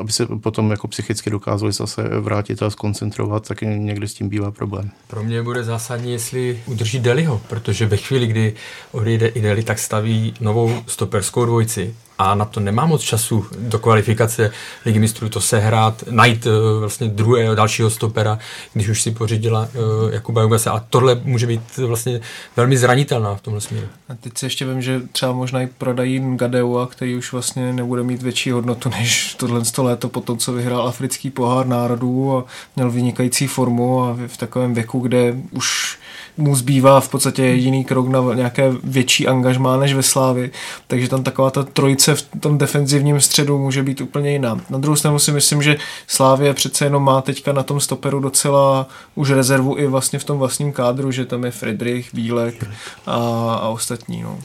[0.00, 4.50] aby se potom jako psychicky dokázali zase vrátit a skoncentrovat, tak někdy s tím bývá
[4.50, 4.90] problém.
[5.06, 8.54] Pro mě bude zásadní, jestli udrží Deliho, protože ve chvíli, kdy
[8.92, 13.78] odejde i Deli, tak staví novou stoperskou dvojici a na to nemá moc času do
[13.78, 14.50] kvalifikace
[14.84, 18.38] ligy mistrů to sehrát, najít uh, vlastně druhého, dalšího stopera,
[18.72, 20.70] když už si pořídila uh, Jakuba Jugase.
[20.70, 22.20] A tohle může být vlastně
[22.56, 23.86] velmi zranitelná v tomhle směru.
[24.08, 28.02] A teď si ještě vím, že třeba možná i prodají Gadeua, který už vlastně nebude
[28.02, 32.44] mít větší hodnotu než tohle léto po tom, co vyhrál africký pohár národů a
[32.76, 35.98] měl vynikající formu a v takovém věku, kde už
[36.36, 40.50] mu zbývá v podstatě jediný krok na nějaké větší angažmá než ve Slávi,
[40.86, 44.60] takže tam taková ta trojice v tom defenzivním středu může být úplně jiná.
[44.70, 48.86] Na druhou stranu si myslím, že Slávě přece jenom má teďka na tom stoperu docela
[49.14, 52.66] už rezervu i vlastně v tom vlastním kádru, že tam je Friedrich, Bílek
[53.06, 53.14] a,
[53.62, 54.22] a ostatní.
[54.22, 54.38] No.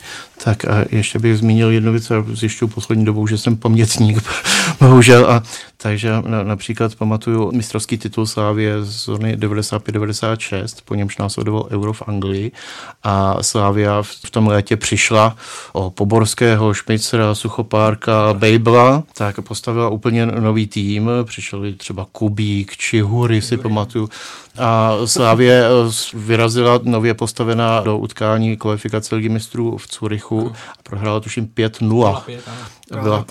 [0.43, 4.23] Tak a ještě bych zmínil jednu věc, zjišťuju poslední dobou, že jsem pamětník,
[4.79, 5.43] bohužel, a
[5.77, 12.03] takže na, například pamatuju mistrovský titul Slávě z zóny 95-96, po němž následoval Euro v
[12.07, 12.51] Anglii.
[13.03, 15.35] A Slávia v tom létě přišla
[15.73, 23.57] o Poborského, Šmicera, Suchopárka, Bejbla, tak postavila úplně nový tým, přišli třeba Kubík, Čihury, si
[23.57, 24.09] pamatuju,
[24.57, 31.19] a Slávě eh, vyrazila nově postavená do utkání kvalifikace ligy mistrů v Curychu a prohrála
[31.19, 32.23] tuším 5-0.
[32.91, 33.25] Byla,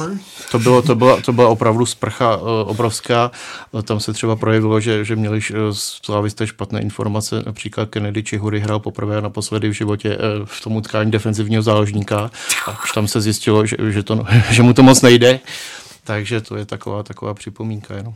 [0.51, 3.31] to, bylo, to, byla, to byla opravdu sprcha uh, obrovská.
[3.85, 5.41] Tam se třeba projevilo, že, že měli
[5.73, 7.43] slávisté špatné informace.
[7.47, 12.31] Například Kennedy Čihury hrál poprvé a naposledy v životě uh, v tom utkání defenzivního záložníka.
[12.67, 15.41] A už tam se zjistilo, že, že, to, že mu to moc nejde.
[16.05, 18.15] Takže to je taková, taková připomínka jenom.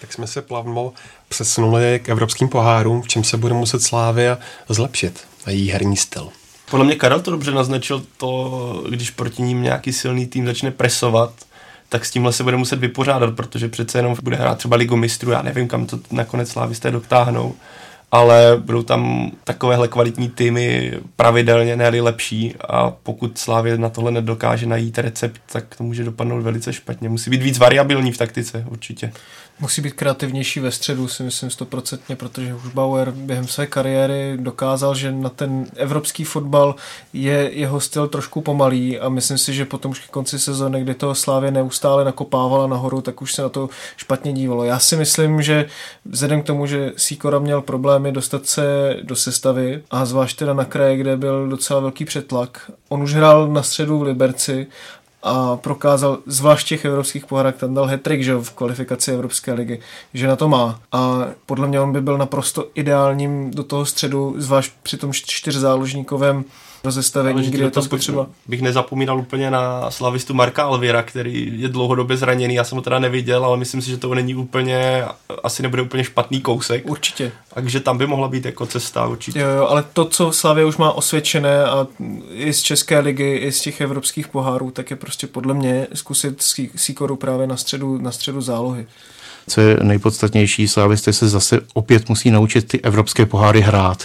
[0.00, 0.92] Tak jsme se plavmo
[1.28, 6.28] přesunuli k evropským pohárům, v čem se bude muset Slávia zlepšit a její herní styl.
[6.70, 11.32] Podle mě Karel to dobře naznačil to, když proti ním nějaký silný tým začne presovat,
[11.88, 15.30] tak s tímhle se bude muset vypořádat, protože přece jenom bude hrát třeba ligu mistrů,
[15.30, 17.54] já nevím, kam to nakonec slávisté dotáhnou,
[18.12, 24.66] ale budou tam takovéhle kvalitní týmy pravidelně, ne lepší a pokud Slávě na tohle nedokáže
[24.66, 27.08] najít recept, tak to může dopadnout velice špatně.
[27.08, 29.12] Musí být víc variabilní v taktice, určitě.
[29.60, 34.94] Musí být kreativnější ve středu, si myslím stoprocentně, protože už Bauer během své kariéry dokázal,
[34.94, 36.74] že na ten evropský fotbal
[37.12, 40.94] je jeho styl trošku pomalý a myslím si, že potom už k konci sezóny, kdy
[40.94, 44.64] toho Slávě neustále nakopávala nahoru, tak už se na to špatně dívalo.
[44.64, 45.66] Já si myslím, že
[46.04, 50.64] vzhledem k tomu, že Sikora měl problémy dostat se do sestavy a zvlášť teda na
[50.64, 54.66] kraje, kde byl docela velký přetlak, on už hrál na středu v Liberci
[55.24, 59.80] a prokázal, zvlášť těch evropských pohárách, tam dal hetrik, že v kvalifikaci Evropské ligy,
[60.14, 60.80] že na to má.
[60.92, 66.44] A podle mě on by byl naprosto ideálním do toho středu, zvlášť při tom čtyřzáložníkovém
[66.84, 68.26] rozestavení, kde je to potřeba.
[68.46, 72.98] Bych nezapomínal úplně na slavistu Marka Alvira, který je dlouhodobě zraněný, já jsem ho teda
[72.98, 75.04] neviděl, ale myslím si, že to není úplně,
[75.42, 76.90] asi nebude úplně špatný kousek.
[76.90, 77.32] Určitě.
[77.54, 79.38] Takže tam by mohla být jako cesta určitě.
[79.38, 81.86] Jo, jo, ale to, co Slavě už má osvědčené a
[82.30, 86.42] i z České ligy, i z těch evropských pohárů, tak je prostě podle mě zkusit
[86.76, 88.86] Sikoru právě na středu, na středu zálohy
[89.48, 94.04] co je nejpodstatnější, slávisté se zase opět musí naučit ty evropské poháry hrát.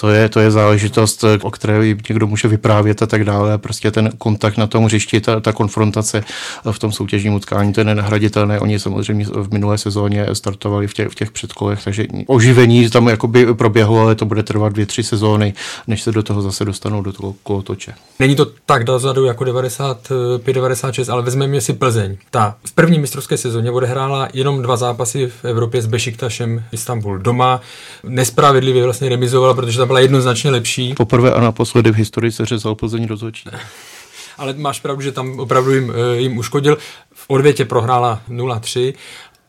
[0.00, 3.58] To je, to je záležitost, o které někdo může vyprávět a tak dále.
[3.58, 6.24] Prostě ten kontakt na tom hřišti, ta, ta konfrontace
[6.70, 8.60] v tom soutěžním utkání, to je nenahraditelné.
[8.60, 13.54] Oni samozřejmě v minulé sezóně startovali v těch, v těch předkolech, takže oživení tam jakoby
[13.54, 15.54] proběhlo, ale to bude trvat dvě, tři sezóny,
[15.86, 17.94] než se do toho zase dostanou do toho kolotoče.
[18.18, 22.16] Není to tak dozadu jako 95-96, ale vezmeme si Plzeň.
[22.30, 27.60] Ta v první mistrovské sezóně odehrála jenom dva zápasy v Evropě s Bešiktašem Istanbul doma.
[28.04, 30.94] Nespravedlivě vlastně remizovala, protože ta byla jednoznačně lepší.
[30.94, 33.48] Poprvé a naposledy v historii se řezal Plzeň rozhodčí.
[34.38, 36.78] Ale máš pravdu, že tam opravdu jim, eh, jim uškodil.
[37.14, 38.94] V odvětě prohrála 0-3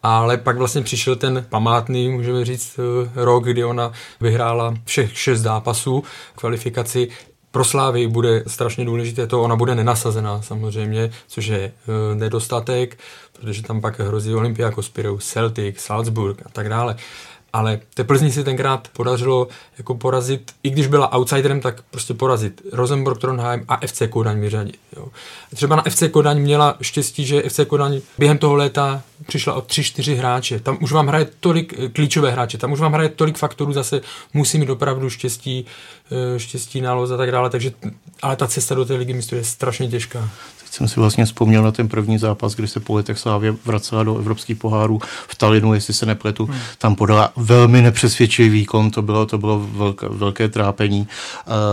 [0.03, 3.91] ale pak vlastně přišel ten památný, můžeme říct, eh, rok, kdy ona
[4.21, 6.03] vyhrála všech šest zápasů
[6.35, 7.07] kvalifikaci.
[7.51, 11.71] Pro Slávy bude strašně důležité to, ona bude nenasazená samozřejmě, což je e,
[12.15, 12.97] nedostatek,
[13.41, 16.95] protože tam pak hrozí Olympiakos, Pireus, Celtic, Salzburg a tak dále
[17.53, 22.61] ale té Plzni si tenkrát podařilo jako porazit, i když byla outsiderem, tak prostě porazit
[22.71, 24.77] Rosenborg, Trondheim a FC Kodaň vyřadit.
[24.97, 25.07] Jo.
[25.55, 30.15] Třeba na FC Kodaň měla štěstí, že FC Kodaň během toho léta přišla o 3-4
[30.15, 30.59] hráče.
[30.59, 34.01] Tam už vám hraje tolik eh, klíčové hráče, tam už vám hraje tolik faktorů, zase
[34.33, 35.65] musí mít opravdu štěstí,
[36.35, 37.71] eh, štěstí náloz a tak dále, takže
[38.21, 40.29] ale ta cesta do té ligy mistrů je strašně těžká
[40.71, 44.17] jsem si vlastně vzpomněl na ten první zápas, kdy se po letech Slávě vracela do
[44.17, 46.45] evropských pohárů v Talinu, jestli se nepletu.
[46.45, 46.55] Hmm.
[46.77, 51.07] Tam podala velmi nepřesvědčivý výkon, to bylo, to bylo velké, velké trápení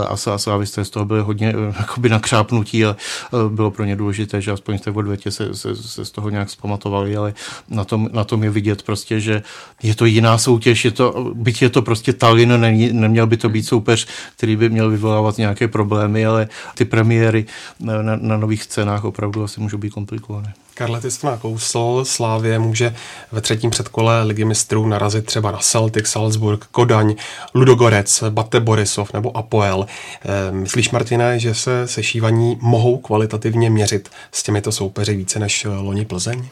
[0.09, 4.41] a Slávisté z toho byli hodně eh, jakoby nakřápnutí a eh, bylo pro ně důležité,
[4.41, 7.33] že aspoň v té odvětě se, se, se z toho nějak zpamatovali, ale
[7.69, 9.41] na tom, na tom je vidět prostě, že
[9.83, 13.49] je to jiná soutěž, je to, byť je to prostě Tallinn, ne, neměl by to
[13.49, 14.07] být soupeř,
[14.37, 17.45] který by měl vyvolávat nějaké problémy, ale ty premiéry
[17.79, 20.53] na, na, na nových scénách scénách opravdu asi můžou být komplikované.
[20.73, 22.95] Karle, ty jsi nakousl, Slávě může
[23.31, 27.15] ve třetím předkole ligy mistrů narazit třeba na Celtic, Salzburg, Kodaň,
[27.55, 29.85] Ludogorec, Bate Borisov nebo Apoel.
[30.25, 36.05] E, myslíš, Martine, že se sešívaní mohou kvalitativně měřit s těmito soupeři více než loni
[36.05, 36.49] Plzeň?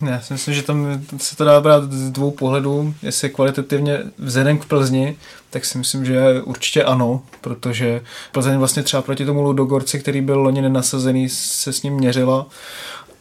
[0.00, 2.94] Já si myslím, že tam se to dá brát z dvou pohledů.
[3.02, 5.16] Jestli kvalitativně vzhledem k Plzni,
[5.50, 8.00] tak si myslím, že určitě ano, protože
[8.32, 12.46] Plzeň vlastně třeba proti tomu Ludogorci, který byl loni nenasazený, se s ním měřila.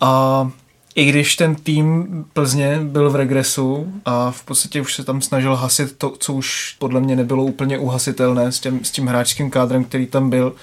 [0.02, 0.52] A
[0.96, 5.56] i když ten tým Plzně byl v regresu a v podstatě už se tam snažil
[5.56, 9.84] hasit to, co už podle mě nebylo úplně uhasitelné s tím, s tím hráčským kádrem,
[9.84, 10.54] který tam byl,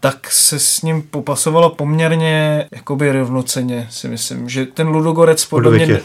[0.00, 6.00] tak se s ním popasovalo poměrně jakoby rovnoceně, si myslím, že ten Ludogorec podle mě...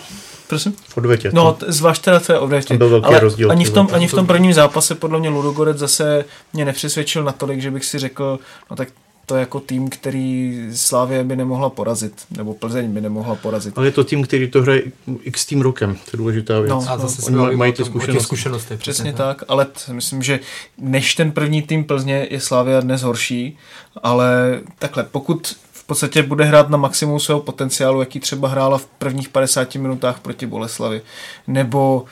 [0.48, 0.74] Prosím?
[0.88, 1.30] V odvětě.
[1.34, 2.78] No, t- zvlášť teda to je odvětě.
[2.78, 3.52] byl velký ale rozdíl.
[3.52, 7.62] Ani v, tom, ani v tom prvním zápase podle mě Ludogorec zase mě nepřesvědčil natolik,
[7.62, 8.40] že bych si řekl,
[8.72, 8.88] no tak
[9.26, 13.78] to je jako tým, který Slávě by nemohla porazit, nebo Plzeň by nemohla porazit.
[13.78, 14.84] Ale je to tým, který to hraje
[15.22, 16.70] x tým rokem, to je důležitá věc.
[16.70, 18.26] No, a zase no, Oni mají ty zkušenosti.
[18.26, 18.78] zkušenosti.
[18.78, 20.40] Přesně tak, tak ale t- myslím, že
[20.78, 23.58] než ten první tým Plzně je Slávia dnes horší,
[24.04, 28.86] ale takhle, pokud v podstatě bude hrát na maximum svého potenciálu, jaký třeba hrála v
[28.86, 31.02] prvních 50 minutách proti Boleslavi,
[31.48, 32.06] nebo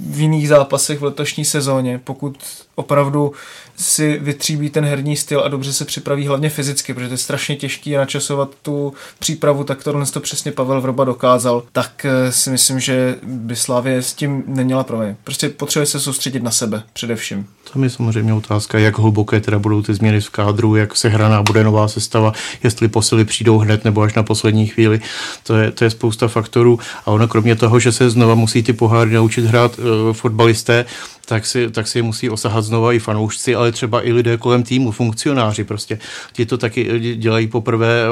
[0.00, 2.38] v jiných zápasech v letošní sezóně, pokud
[2.74, 3.32] opravdu
[3.76, 7.56] si vytříbí ten herní styl a dobře se připraví hlavně fyzicky, protože to je strašně
[7.56, 12.80] těžký načasovat tu přípravu, tak tohle to přesně Pavel Vroba dokázal, tak eh, si myslím,
[12.80, 15.16] že by Slávě s tím neměla problém.
[15.24, 17.46] Prostě potřebuje se soustředit na sebe především.
[17.72, 21.42] Tam je samozřejmě otázka, jak hluboké teda budou ty změny v kádru, jak se hraná
[21.42, 25.00] bude nová sestava, jestli posily přijdou hned nebo až na poslední chvíli.
[25.42, 28.72] To je, to je spousta faktorů a ono kromě toho, že se znova musí ty
[28.72, 30.84] poháry naučit hrát uh, fotbalisté,
[31.26, 34.90] tak si, tak si musí osahat znova i fanoušci, ale třeba i lidé kolem týmu,
[34.90, 35.98] funkcionáři prostě.
[36.32, 38.02] Ti to taky dělají poprvé,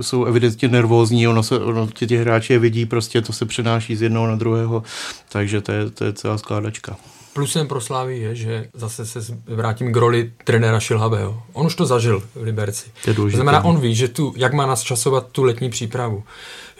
[0.00, 3.96] jsou evidentně nervózní, ono se, ono, ti, ti hráči je vidí, prostě to se přenáší
[3.96, 4.82] z jednoho na druhého,
[5.28, 6.96] takže to je, to je celá skládačka.
[7.32, 11.42] Plusem pro Slávy je, že zase se vrátím k roli trenéra Šilhavého.
[11.52, 12.90] On už to zažil v Liberci.
[13.04, 16.24] To, to znamená, on ví, že tu, jak má nás časovat tu letní přípravu.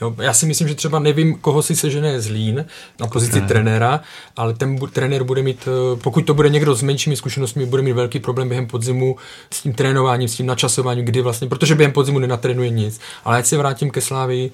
[0.01, 2.65] Jo, já si myslím, že třeba nevím, koho si sežene Zlín
[3.01, 3.49] na pozici okay.
[3.49, 4.01] trenéra,
[4.37, 7.83] ale ten bu- trenér bude mít, eh, pokud to bude někdo s menšími zkušenostmi, bude
[7.83, 9.17] mít velký problém během podzimu
[9.51, 13.01] s tím trénováním, s tím načasováním, kdy vlastně, protože během podzimu nenatrénuje nic.
[13.25, 14.51] Ale ať se vrátím ke Slávii,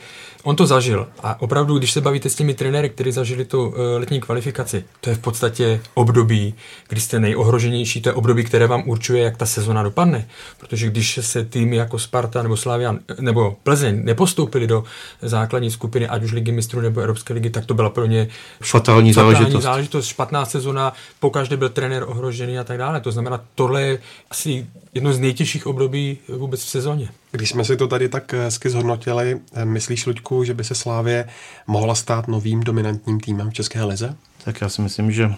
[0.47, 1.07] on to zažil.
[1.23, 5.11] A opravdu, když se bavíte s těmi trenéry, kteří zažili tu uh, letní kvalifikaci, to
[5.11, 6.55] je v podstatě období,
[6.89, 10.29] kdy jste nejohroženější, to je období, které vám určuje, jak ta sezona dopadne.
[10.61, 14.85] Protože když se týmy jako Sparta nebo Slavia nebo Plzeň nepostoupili do
[15.23, 18.29] základní skupiny, ať už ligy mistrů nebo Evropské ligy, tak to byla pro ně
[18.63, 19.63] fatální, záležitost.
[19.63, 20.07] záležitost.
[20.07, 23.01] Špatná sezona, pokaždé byl trenér ohrožený a tak dále.
[23.01, 23.99] To znamená, tohle je
[24.31, 27.09] asi jedno z nejtěžších období vůbec v sezóně.
[27.31, 31.29] Když jsme si to tady tak hezky zhodnotili, myslíš, Luďku, že by se Slávě
[31.67, 34.17] mohla stát novým dominantním týmem v České lize?
[34.45, 35.35] Tak já si myslím, že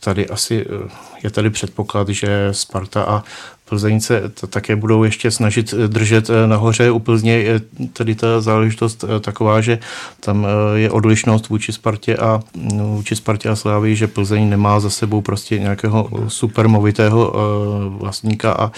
[0.00, 0.66] tady asi
[1.22, 3.24] je tady předpoklad, že Sparta a
[3.68, 6.90] Plzeň se to také budou ještě snažit eh, držet eh, nahoře.
[6.90, 7.60] U Plzně je
[7.92, 9.78] tady ta záležitost eh, taková, že
[10.20, 14.90] tam je odlišnost vůči Spartě a no, vůči Spartě a Slávy, že Plzeň nemá za
[14.90, 17.34] sebou prostě nějakého supermovitého
[17.98, 18.72] vlastníka a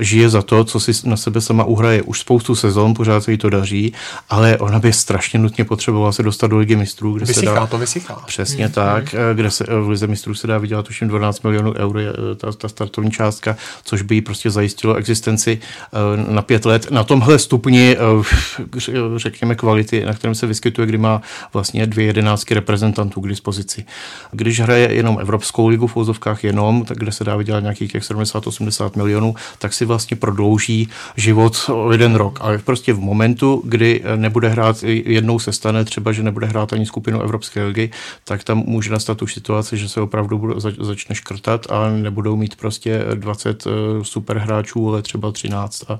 [0.00, 2.02] žije za to, co si na sebe sama uhraje.
[2.02, 3.92] Už spoustu sezon, pořád se jí to daří,
[4.30, 7.66] ale ona by strašně nutně potřebovala se dostat do ligy mistrů, kde vysychá, se dá,
[7.66, 8.22] to vysychá.
[8.26, 8.72] Přesně hmm.
[8.74, 12.00] tak, kde se v lize mistrů se dá vydělat tuším 12 milionů eur,
[12.36, 16.90] ta, ta startovní částka, což by by jí prostě zajistilo existenci eh, na pět let.
[16.90, 21.22] Na tomhle stupni, eh, řekněme, kvality, na kterém se vyskytuje, kdy má
[21.52, 23.84] vlastně dvě jedenáctky reprezentantů k dispozici.
[24.32, 28.02] Když hraje jenom Evropskou ligu v úzovkách jenom, tak kde se dá vydělat nějakých těch
[28.02, 32.38] 70-80 milionů, tak si vlastně prodlouží život o jeden rok.
[32.42, 36.86] Ale prostě v momentu, kdy nebude hrát, jednou se stane třeba, že nebude hrát ani
[36.86, 37.90] skupinu Evropské ligy,
[38.24, 43.04] tak tam může nastat už situace, že se opravdu začne škrtat a nebudou mít prostě
[43.14, 43.64] 20
[44.04, 45.98] super hráčů, ale třeba 13 a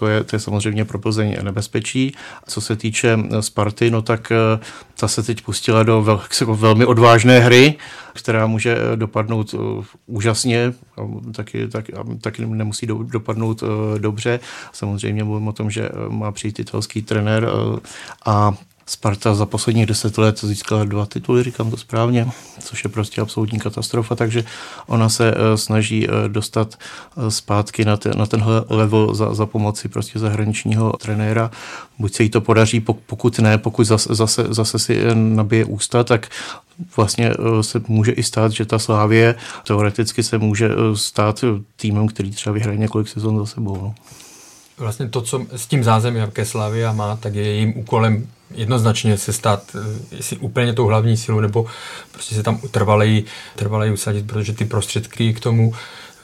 [0.00, 2.12] to je, to je samozřejmě pro Plzeň nebezpečí.
[2.48, 4.60] Co se týče eh, Sparty, no tak eh,
[4.96, 7.74] ta se teď pustila do vel, velmi odvážné hry,
[8.14, 9.54] která může eh, dopadnout
[10.06, 10.72] úžasně,
[11.32, 11.84] taky, tak,
[12.20, 13.62] taky nemusí do, dopadnout
[13.98, 14.40] dobře.
[14.72, 17.48] Samozřejmě mluvím o tom, že má přijít italský trenér
[18.26, 18.54] a
[18.90, 22.26] Sparta za posledních deset let získala dva tituly, říkám to správně,
[22.60, 24.44] což je prostě absolutní katastrofa, takže
[24.86, 29.46] ona se eh, snaží eh, dostat eh, zpátky na, ten, na tenhle level za, za
[29.46, 31.50] pomoci prostě zahraničního trenéra.
[31.98, 36.28] Buď se jí to podaří, pokud ne, pokud zase, zase, zase si nabije ústa, tak
[36.96, 39.34] vlastně se může i stát, že ta Slávě
[39.66, 41.44] teoreticky se může stát
[41.76, 43.76] týmem, který třeba vyhraje několik sezon za sebou.
[43.76, 43.94] No.
[44.80, 49.32] Vlastně to, co s tím zázemím ke Slavia má, tak je jejím úkolem jednoznačně se
[49.32, 51.66] stát eh, jestli úplně tou hlavní silou, nebo
[52.12, 53.24] prostě se tam trvaleji,
[53.56, 55.72] trvaleji usadit, protože ty prostředky k tomu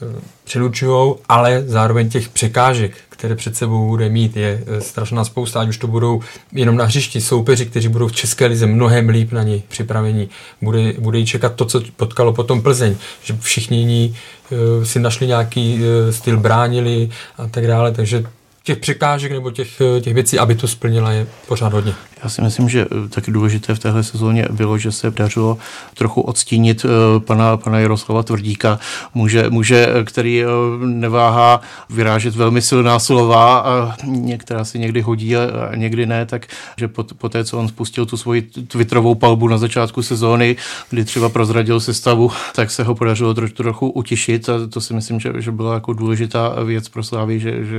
[0.02, 5.60] eh, předurčují, ale zároveň těch překážek, které před sebou bude mít, je eh, strašná spousta,
[5.60, 6.20] ať už to budou
[6.52, 10.28] jenom na hřišti soupeři, kteří budou v České lize mnohem líp na ní připravení.
[10.62, 14.16] Bude, bude jí čekat to, co potkalo potom Plzeň, že všichni ní
[14.84, 18.24] si našli nějaký styl, bránili a tak dále, takže
[18.66, 21.94] těch překážek nebo těch, těch věcí, aby to splnila, je pořád hodně.
[22.24, 25.58] Já si myslím, že eh, taky důležité v téhle sezóně bylo, že se dařilo
[25.94, 28.78] trochu odstínit eh, pana, pana Jaroslava Tvrdíka,
[29.14, 30.44] muže, muže, eh, který
[30.84, 36.88] neváhá vyrážet velmi silná slova, a některá si někdy hodí a někdy ne, tak že
[36.88, 40.56] po, po té, co on spustil tu svoji twitterovou palbu na začátku sezóny,
[40.90, 45.20] kdy třeba prozradil sestavu, tak se ho podařilo troš, trochu utišit a to si myslím,
[45.20, 47.78] že, že byla jako důležitá věc pro Slávy, že, že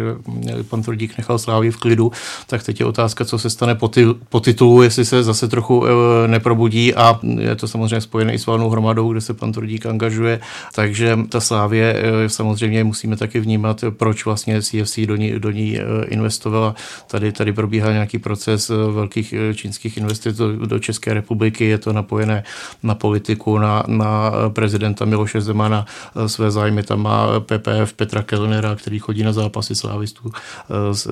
[0.69, 2.11] pan Tvrdík nechal Slávy v klidu,
[2.47, 5.85] tak teď je otázka, co se stane po, ty, po titulu, jestli se zase trochu
[5.85, 9.85] e, neprobudí a je to samozřejmě spojené i s valnou hromadou, kde se pan Tvrdík
[9.85, 10.39] angažuje,
[10.75, 15.79] takže ta Slávě e, samozřejmě musíme taky vnímat, proč vlastně CFC do ní, do ní
[15.79, 16.75] e, investovala.
[17.07, 22.43] Tady, tady probíhá nějaký proces velkých čínských investic do, do České republiky, je to napojené
[22.83, 25.85] na politiku, na, na prezidenta Miloše Zemana,
[26.27, 30.31] své zájmy tam má PPF Petra Kellnera, který chodí na zápasy slávistů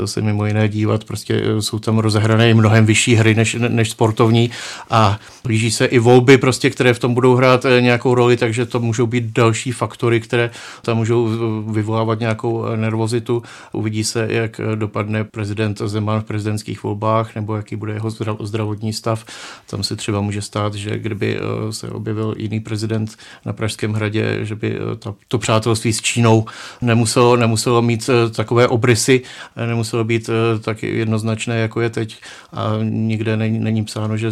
[0.06, 4.52] se mimo jiné dívat, prostě jsou tam rozehrané mnohem vyšší hry než, než sportovní
[4.89, 8.65] a blíží se i volby, prostě, které v tom budou hrát eh, nějakou roli, takže
[8.65, 11.30] to můžou být další faktory, které tam můžou
[11.68, 13.44] vyvolávat nějakou eh, nervozitu.
[13.72, 19.26] Uvidí se, jak dopadne prezident Zeman v prezidentských volbách nebo jaký bude jeho zdravotní stav.
[19.70, 21.39] Tam se třeba může stát, že kdyby
[21.70, 26.46] se objevil jiný prezident na Pražském hradě, že by to, to přátelství s Čínou
[26.82, 29.22] nemuselo, nemuselo mít takové obrysy,
[29.67, 30.29] nemuselo být
[30.62, 32.17] tak jednoznačné, jako je teď
[32.53, 34.31] a nikde není, není psáno, že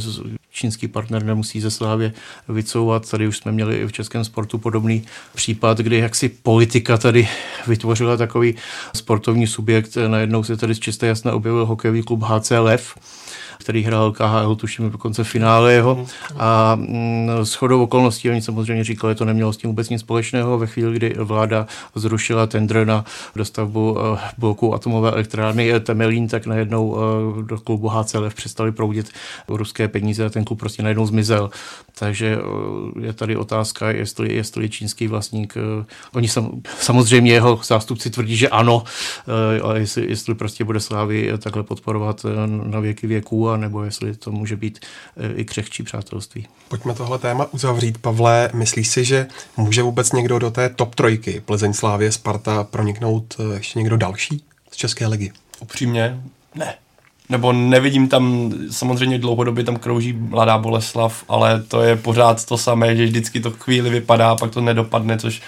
[0.52, 2.13] čínský partner nemusí ze Slávě
[2.49, 3.10] vycouvat.
[3.10, 5.04] Tady už jsme měli i v českém sportu podobný
[5.36, 7.28] případ, kdy jaksi politika tady
[7.67, 8.56] vytvořila takový
[8.96, 9.98] sportovní subjekt.
[10.08, 12.96] Najednou se tady z čisté jasné objevil hokejový klub HC Lev,
[13.60, 15.95] který hrál KHL, tuším dokonce finále jeho.
[15.95, 16.06] Mhm.
[16.37, 20.01] A mm, s chodou okolností oni samozřejmě říkali, že to nemělo s tím vůbec nic
[20.01, 20.58] společného.
[20.58, 26.97] Ve chvíli, kdy vláda zrušila tender na dostavbu eh, bloku atomové elektrárny Temelín, tak najednou
[26.97, 29.12] eh, do klubu HCLF přestali proudit
[29.47, 31.49] ruské peníze a ten klub prostě najednou zmizel.
[31.99, 35.54] Takže eh, je tady otázka, jestli, jestli čínský vlastník,
[36.13, 38.83] oni sam, samozřejmě jeho zástupci tvrdí, že ano,
[39.63, 42.25] ale jestli, jestli prostě bude Slávy takhle podporovat
[42.63, 44.79] na věky věků nebo jestli to může být
[45.17, 46.48] eh, i křehčí přátelství.
[46.67, 47.98] Pojďme tohle téma uzavřít.
[47.98, 49.27] Pavle, myslíš si, že
[49.58, 54.44] může vůbec někdo do té top trojky Plzeň, Slávě, Sparta proniknout eh, ještě někdo další
[54.71, 55.31] z České ligy?
[55.60, 56.21] Upřímně,
[56.56, 56.75] ne.
[57.29, 62.96] Nebo nevidím tam, samozřejmě dlouhodobě tam krouží mladá Boleslav, ale to je pořád to samé,
[62.96, 65.41] že vždycky to chvíli vypadá, pak to nedopadne, což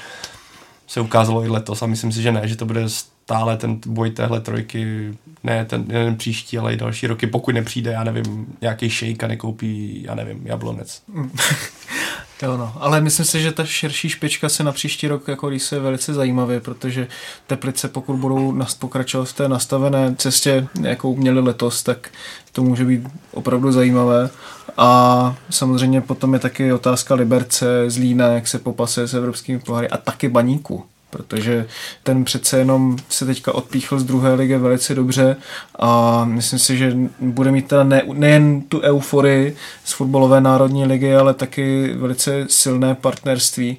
[0.88, 4.12] se ukázalo i letos a myslím si, že ne, že to bude stále ten boj
[4.12, 5.14] téhle trojky,
[5.44, 9.28] ne ten, jen příští, ale i další roky, pokud nepřijde, já nevím, nějaký šejk a
[9.28, 11.04] nekoupí, já nevím, jablonec.
[12.42, 15.80] Jo no, ale myslím si, že ta širší špička se na příští rok jako je
[15.80, 17.08] velice zajímavě, protože
[17.48, 22.10] Teplice, pokud budou pokračovat v té nastavené cestě, jakou měli letos, tak
[22.52, 24.30] to může být opravdu zajímavé.
[24.78, 29.98] A samozřejmě potom je taky otázka Liberce, Zlína, jak se popasuje s evropskými poháry a
[29.98, 31.68] taky Baníku protože
[32.04, 35.36] ten přece jenom se teďka odpíchl z druhé ligy velice dobře
[35.80, 41.16] a myslím si, že bude mít teda ne, nejen tu euforii z fotbalové národní ligy,
[41.16, 43.78] ale taky velice silné partnerství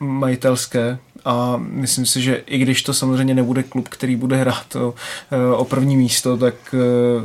[0.00, 4.94] majitelské a myslím si, že i když to samozřejmě nebude klub, který bude hrát o,
[5.56, 6.78] o první místo, tak eh,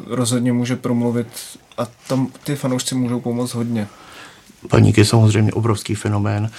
[0.08, 1.28] rozhodně může promluvit
[1.78, 3.88] a tam ty fanoušci můžou pomoct hodně.
[4.70, 6.50] Paník je samozřejmě obrovský fenomén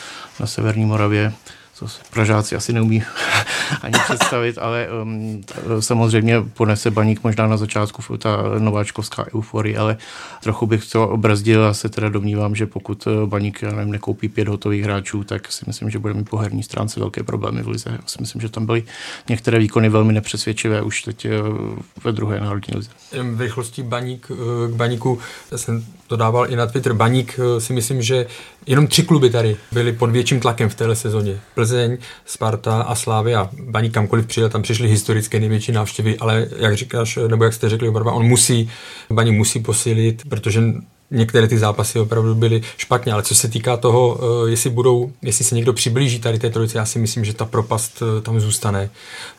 [0.41, 1.33] na Severní Moravě
[1.75, 3.03] co Pražáci asi neumí
[3.83, 5.45] ani představit, ale um,
[5.81, 9.97] samozřejmě ponese baník možná na začátku ta nováčkovská euforie, ale
[10.43, 14.29] trochu bych to obrzdil a se teda domnívám, že pokud uh, baník já nevím, nekoupí
[14.29, 17.69] pět hotových hráčů, tak si myslím, že bude mít po herní stránce velké problémy v
[17.69, 17.91] lize.
[17.91, 18.83] Já si myslím, že tam byly
[19.29, 22.91] některé výkony velmi nepřesvědčivé už teď uh, ve druhé národní lize.
[23.35, 24.37] V rychlosti baník, uh,
[24.73, 25.19] k baníku
[25.57, 26.93] jsem to dával i na Twitter.
[26.93, 28.27] Baník si myslím, že
[28.67, 31.41] jenom tři kluby tady byly pod větším tlakem v téhle sezóně.
[31.55, 33.51] Plzeň, Sparta a Slávia.
[33.61, 37.89] Baník kamkoliv přijel, tam přišly historické největší návštěvy, ale jak říkáš, nebo jak jste řekli
[37.89, 38.71] oba on musí,
[39.11, 40.63] Baník musí posílit, protože
[41.11, 45.45] některé ty zápasy opravdu byly špatně, ale co se týká toho, eh, jestli budou, jestli
[45.45, 48.91] se někdo přiblíží tady té trojice, já si myslím, že ta propast eh, tam zůstane,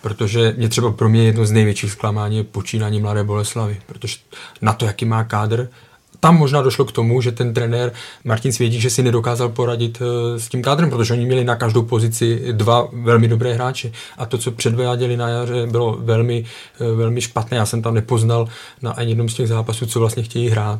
[0.01, 4.17] protože mě třeba pro mě jedno z největších zklamání je počínání Mladé Boleslavy, protože
[4.61, 5.69] na to, jaký má kádr,
[6.19, 7.91] tam možná došlo k tomu, že ten trenér
[8.23, 11.81] Martin Svědík, že si nedokázal poradit eh, s tím kádrem, protože oni měli na každou
[11.81, 16.45] pozici dva velmi dobré hráče a to, co předváděli na jaře, bylo velmi,
[16.81, 17.57] eh, velmi špatné.
[17.57, 18.47] Já jsem tam nepoznal
[18.81, 20.79] na ani jednom z těch zápasů, co vlastně chtějí hrát.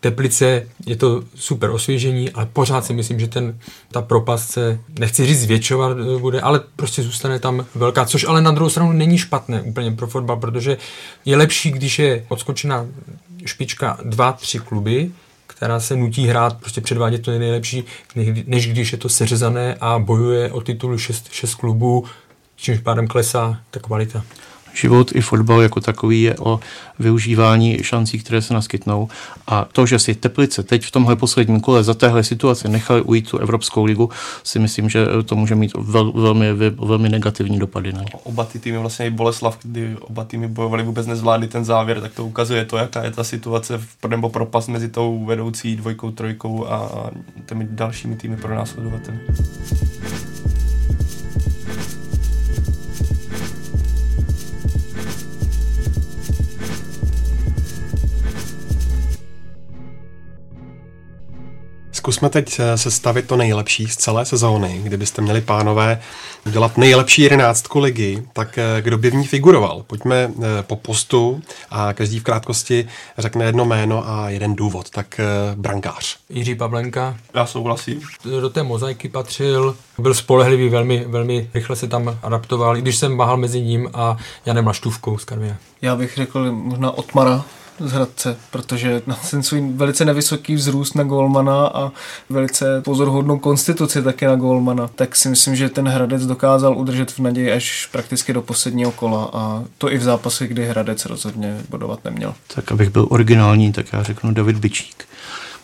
[0.00, 3.58] Teplice je to super osvěžení, ale pořád si myslím, že ten,
[3.92, 8.42] ta propast se, nechci říct zvětšovat eh, bude, ale prostě zůstane tam velká, což ale
[8.42, 10.76] na druhou stranu není špatné úplně pro fotbal, protože
[11.24, 12.86] je lepší, když je odskočena
[13.44, 15.10] špička dva, tři kluby,
[15.46, 17.84] která se nutí hrát, prostě předvádět to nejlepší,
[18.46, 22.04] než když je to seřezané a bojuje o titul šest, šest klubů,
[22.56, 24.24] čímž pádem klesá ta kvalita
[24.74, 26.60] život i fotbal jako takový je o
[26.98, 29.08] využívání šancí, které se naskytnou.
[29.46, 33.30] A to, že si Teplice teď v tomhle posledním kole za téhle situace nechali ujít
[33.30, 34.10] tu Evropskou ligu,
[34.44, 38.10] si myslím, že to může mít vel, velmi, velmi negativní dopady na ně.
[38.24, 42.12] Oba ty týmy, vlastně i Boleslav, kdy oba týmy bojovali, vůbec nezvládli ten závěr, tak
[42.12, 46.66] to ukazuje to, jaká je ta situace v, nebo propast mezi tou vedoucí dvojkou, trojkou
[46.66, 47.10] a
[47.46, 49.18] těmi dalšími týmy pro následovateli.
[62.02, 64.80] Zkusme teď eh, sestavit to nejlepší z celé sezóny.
[64.84, 66.00] Kdybyste měli, pánové,
[66.44, 69.84] dělat nejlepší jedenáctku ligy, tak eh, kdo by v ní figuroval?
[69.86, 72.88] Pojďme eh, po postu a každý v krátkosti
[73.18, 74.90] řekne jedno jméno a jeden důvod.
[74.90, 75.20] Tak
[75.54, 76.16] brankář.
[76.30, 77.16] Jiří Pavlenka.
[77.34, 78.00] Já souhlasím.
[78.24, 83.16] Do té mozaiky patřil, byl spolehlivý, velmi, velmi rychle se tam adaptoval, i když jsem
[83.16, 85.56] váhal mezi ním a Janem Laštůvkou z Karvina.
[85.82, 87.44] Já bych řekl možná Otmara,
[87.80, 91.92] z Hradce, protože na ten svůj velice nevysoký vzrůst na golmana a
[92.30, 97.18] velice pozorhodnou konstituci také na golmana, tak si myslím, že ten Hradec dokázal udržet v
[97.18, 102.04] naději až prakticky do posledního kola a to i v zápasech, kdy Hradec rozhodně bodovat
[102.04, 102.34] neměl.
[102.54, 105.04] Tak abych byl originální, tak já řeknu David Bičík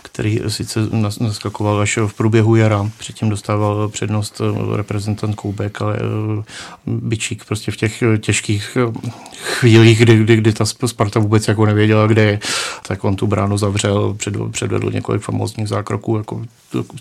[0.02, 0.80] který sice
[1.20, 6.42] naskakoval až v průběhu jara, předtím dostával přednost eh, reprezentant Koubek, ale eh,
[6.86, 12.06] Bičík prostě v těch těžkých eh, chvílích, kdy, kdy, kdy ta Sparta vůbec jako nevěděla,
[12.06, 12.40] kde je,
[12.88, 16.42] tak on tu bránu zavřel, předvedl, předvedl několik famózních zákroků, jako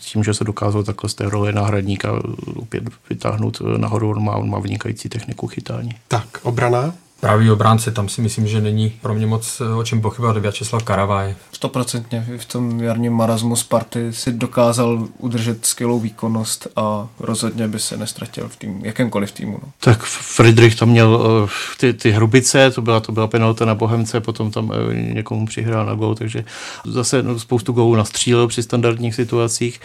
[0.01, 2.21] s tím, že se dokázal takhle z té role náhradníka
[2.55, 5.91] opět vytáhnout nahoru, on má, on má vynikající techniku chytání.
[6.07, 6.93] Tak, obrana?
[7.20, 11.36] Pravý obránce, tam si myslím, že není pro mě moc o čem pochybovat Vyacheslav Karavaj.
[11.51, 12.26] Stoprocentně.
[12.38, 18.49] V tom jarním marazmu Sparty si dokázal udržet skvělou výkonnost a rozhodně by se nestratil
[18.49, 19.59] v tým, jakémkoliv týmu.
[19.63, 19.72] No.
[19.80, 24.20] Tak Friedrich tam měl uh, ty, ty hrubice, to byla, to byla penalta na Bohemce,
[24.20, 26.45] potom tam uh, někomu přihrál na gol, takže
[26.86, 29.80] zase no, spoustu gólů nastřílel při standardních situacích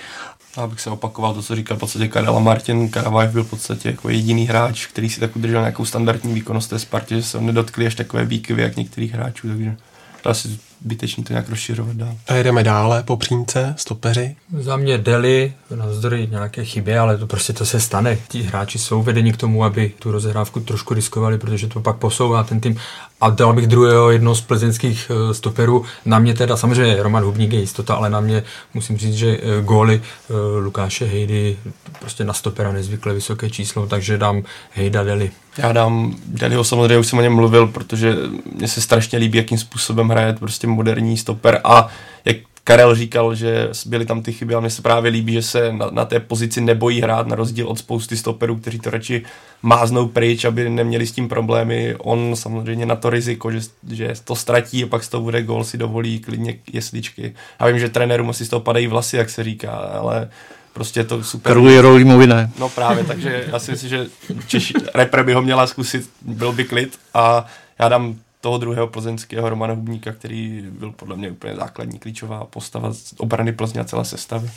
[0.57, 2.89] já bych se opakoval to, co říkal v podstatě Karel a Martin.
[2.89, 6.79] Karavaj byl v podstatě jako jediný hráč, který si tak udržel nějakou standardní výkonnost té
[6.79, 9.77] Spartě, že se nedotkli až takové výkyvy, jak některých hráčů, takže
[10.25, 12.15] asi zbytečný to nějak rozšiřovat dál.
[12.29, 14.37] A jedeme dále po přímce, stopeři.
[14.59, 18.19] Za mě Deli, navzdory nějaké chyby, ale to prostě to se stane.
[18.29, 22.45] Ti hráči jsou vedeni k tomu, aby tu rozehrávku trošku riskovali, protože to pak posouvá
[22.45, 22.77] ten tým.
[23.21, 25.85] A dal bych druhého jednoho z plzeňských eh, stoperů.
[26.05, 28.43] Na mě teda, samozřejmě Roman Hubník je jistota, ale na mě
[28.75, 31.57] musím říct, že eh, góly eh, Lukáše Hejdy
[32.01, 35.31] prostě na stopera nezvykle vysoké číslo, takže dám Hejda Deli.
[35.59, 38.17] Já dám Deliho samozřejmě, už jsem o něm mluvil, protože
[38.55, 41.89] mně se strašně líbí, jakým způsobem hraje prostě moderní stoper a
[42.25, 45.73] jak Karel říkal, že byly tam ty chyby a mně se právě líbí, že se
[45.73, 49.23] na, na té pozici nebojí hrát na rozdíl od spousty stoperů, kteří to radši
[49.63, 51.95] máznou pryč, aby neměli s tím problémy.
[51.99, 55.65] On samozřejmě na to riziko, že, že to ztratí a pak z toho bude gol,
[55.65, 57.35] si dovolí klidně jesličky.
[57.61, 60.29] Já vím, že trenérům asi z toho padají vlasy, jak se říká, ale
[60.73, 61.51] prostě je to super.
[61.51, 62.51] Karlu Jerolímovi ne.
[62.59, 64.07] No právě, takže já si myslím, že
[64.47, 67.47] Češi, repre by ho měla zkusit, byl by klid a
[67.79, 72.93] já dám toho druhého plzeňského Romana Hubníka, který byl podle mě úplně základní klíčová postava
[72.93, 74.51] z obrany Plzně a celé sestavy.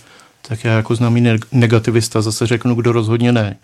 [0.47, 3.57] Tak já jako známý negativista zase řeknu, kdo rozhodně ne.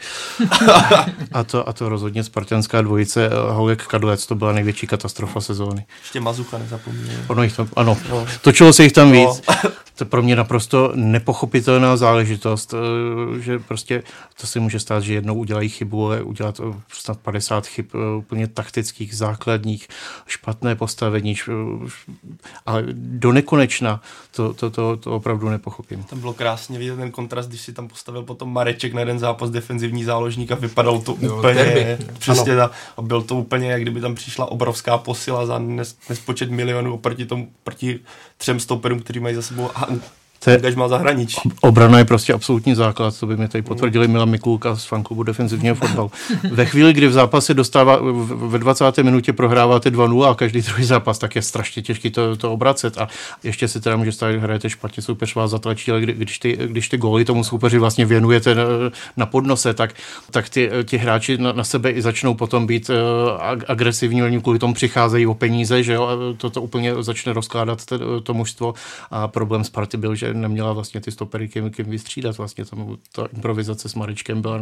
[1.31, 5.85] a, to, a to rozhodně spartanská dvojice Holek Kadlec, to byla největší katastrofa sezóny.
[6.01, 7.15] Ještě Mazucha nezapomněl.
[7.27, 8.25] Ono jich tam, ano, no.
[8.41, 9.13] točilo se jich tam no.
[9.13, 9.41] víc.
[10.01, 14.03] To je pro mě naprosto nepochopitelná záležitost, eh, že prostě
[14.41, 18.17] to si může stát, že jednou udělají chybu, ale udělat eh, snad 50 chyb eh,
[18.17, 19.87] úplně taktických, základních,
[20.27, 21.35] špatné postavení,
[22.65, 26.03] ale do nekonečna to, to, to, to opravdu nepochopím.
[26.03, 29.49] Tam bylo krásně vidět ten kontrast, když si tam postavil potom Mareček na jeden zápas
[29.49, 32.05] defenzivní záložník a vypadal to jo, úplně, derby.
[32.19, 36.51] přesně, ta, a byl to úplně, jak kdyby tam přišla obrovská posila za nes, nespočet
[36.51, 37.99] milionů oproti tomu, proti
[38.37, 39.69] třem stoperům, kteří mají za sebou
[39.99, 40.20] button.
[40.43, 41.49] Te, má zahraničí.
[41.61, 45.75] Obrana je prostě absolutní základ, to by mi tady potvrdili Milan Mikulka z fanklubu defenzivního
[45.75, 46.11] fotbalu.
[46.51, 47.99] Ve chvíli, kdy v zápase dostává,
[48.47, 48.97] ve 20.
[48.97, 53.07] minutě prohráváte 2-0 a každý druhý zápas, tak je strašně těžký to, to obracet a
[53.43, 56.57] ještě se teda může stát, že hrajete špatně, soupeř vás zatlačí, ale kdy, když ty,
[56.65, 58.63] když ty góly tomu soupeři vlastně věnujete na,
[59.17, 59.93] na podnose, tak,
[60.31, 62.95] tak ty, ti hráči na, na sebe i začnou potom být uh,
[63.67, 68.21] agresivní, oni kvůli tomu přicházejí o peníze, že jo, to, to úplně začne rozkládat to,
[68.21, 68.73] to mužstvo
[69.11, 72.38] a problém Sparty byl, že neměla vlastně ty stopery kým, kým vystřídat.
[72.38, 74.57] Vlastně tam ta improvizace s Maričkem byla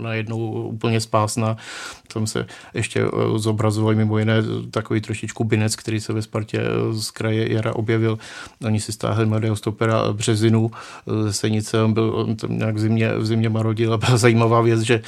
[0.00, 1.56] na, jednou úplně spásná.
[2.12, 4.34] Tam se ještě eh, zobrazoval mimo jiné
[4.70, 8.18] takový trošičku binec, který se ve Spartě eh, z kraje jara objevil.
[8.64, 12.78] Oni si stáhli mladého stopera Březinu eh, ze Senice, on byl on tam nějak v
[12.78, 15.02] zimě, v zimě marodil a byla zajímavá věc, že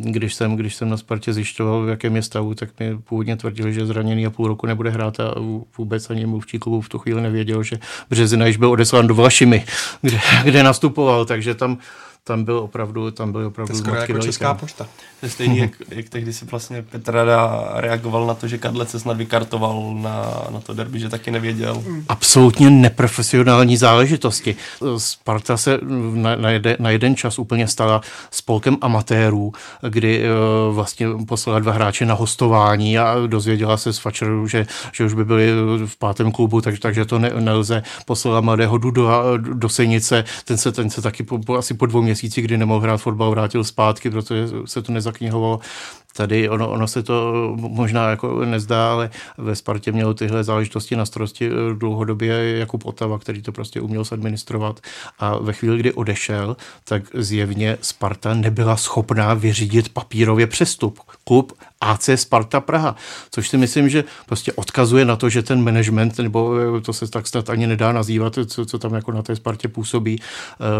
[0.00, 3.74] když jsem, když jsem na Spartě zjišťoval, v jakém je stavu, tak mi původně tvrdili,
[3.74, 5.34] že zraněný a půl roku nebude hrát a
[5.78, 7.78] vůbec ani mluvčí klubu v tu chvíli nevěděl, že
[8.10, 9.64] Březina již byl odeslán do Vlašimi,
[10.02, 11.78] kde, kde nastupoval, takže tam
[12.24, 14.84] tam byl opravdu, tam byl opravdu to jako Česká pošta.
[15.20, 19.00] To je stejný, jak, jak tehdy si vlastně Petrada reagoval na to, že Kadlec se
[19.00, 21.84] snad vykartoval na, na to derby, že taky nevěděl.
[22.08, 24.56] Absolutně neprofesionální záležitosti.
[24.96, 25.78] Sparta se
[26.14, 28.00] na, na, jeden, na jeden čas úplně stala
[28.30, 29.52] spolkem amatérů,
[29.88, 35.04] kdy uh, vlastně poslala dva hráče na hostování a dozvěděla se z Fačeru, že, že
[35.04, 35.52] už by byli
[35.86, 37.82] v pátém klubu, tak, takže to ne, nelze.
[38.06, 42.02] Poslala mladého Dudu do Sejnice, ten se, ten se taky po, po, asi po dvou
[42.12, 45.60] měsících, kdy nemohl hrát fotbal, vrátil zpátky, protože se to nezaknihovalo.
[46.16, 51.06] Tady ono, ono se to možná jako nezdá, ale ve Spartě měl tyhle záležitosti na
[51.06, 54.80] starosti eh, dlouhodobě Jakub Otava, který to prostě uměl administrovat.
[55.18, 61.00] A ve chvíli, kdy odešel, tak zjevně Sparta nebyla schopná vyřídit papírově přestup.
[61.24, 62.96] Klub AC Sparta Praha,
[63.30, 67.10] což si myslím, že prostě odkazuje na to, že ten management, nebo eh, to se
[67.10, 70.18] tak snad ani nedá nazývat, co, co tam jako na té Spartě působí.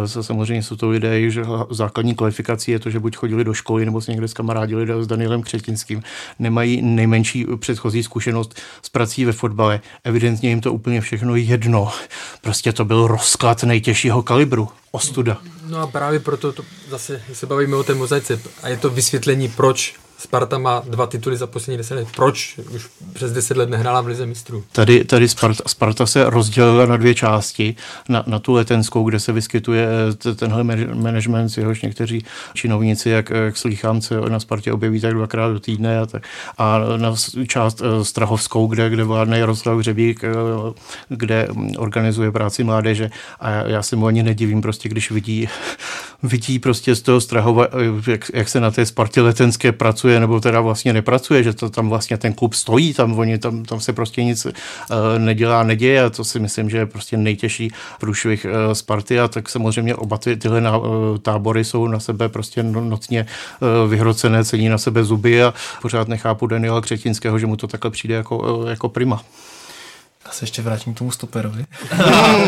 [0.04, 3.84] E, samozřejmě jsou to lidé, že základní kvalifikací je to, že buď chodili do školy,
[3.84, 6.02] nebo se někde s kamarádili s Danielem Křetinským,
[6.38, 9.80] nemají nejmenší předchozí zkušenost s prací ve fotbale.
[10.04, 11.92] Evidentně jim to úplně všechno jedno.
[12.40, 14.68] Prostě to byl rozklad nejtěžšího kalibru.
[14.90, 15.38] Ostuda.
[15.66, 19.48] No a právě proto to zase se bavíme o té mozaice a je to vysvětlení,
[19.48, 22.08] proč Sparta má dva tituly za poslední deset let.
[22.16, 24.64] Proč už přes deset let nehrála v Lize mistrů?
[24.72, 27.76] Tady, tady Sparta, Sparta se rozdělila na dvě části.
[28.08, 29.88] Na, na tu letenskou, kde se vyskytuje
[30.36, 30.64] tenhle
[30.94, 36.00] management, jehož někteří činovníci, jak, jak slýchám, se na Spartě objeví tak dvakrát do týdne.
[36.00, 36.22] A, tak.
[36.58, 37.14] a na
[37.46, 40.28] část eh, Strahovskou, kde, kde vládne Jaroslav Řebík, eh,
[41.08, 41.48] kde
[41.78, 43.10] organizuje práci mládeže.
[43.40, 45.48] A já, já se mu ani nedivím, prostě, když vidí,
[46.22, 50.20] vidí prostě z toho Strahova, eh, jak, jak se na té Spartě letenské pracuje pracuje,
[50.20, 53.80] nebo teda vlastně nepracuje, že to tam vlastně ten klub stojí, tam, oni, tam, tam
[53.80, 54.52] se prostě nic uh,
[55.18, 59.48] nedělá, neděje a to si myslím, že je prostě nejtěžší průšvih uh, Sparty a tak
[59.48, 63.26] samozřejmě oba ty, tyhle na, uh, tábory jsou na sebe prostě no, nocně
[63.60, 67.90] uh, vyhrocené, cení na sebe zuby a pořád nechápu Daniela Křetinského, že mu to takhle
[67.90, 69.22] přijde jako, uh, jako prima.
[70.26, 71.64] Já se ještě vrátím k tomu stoperovi.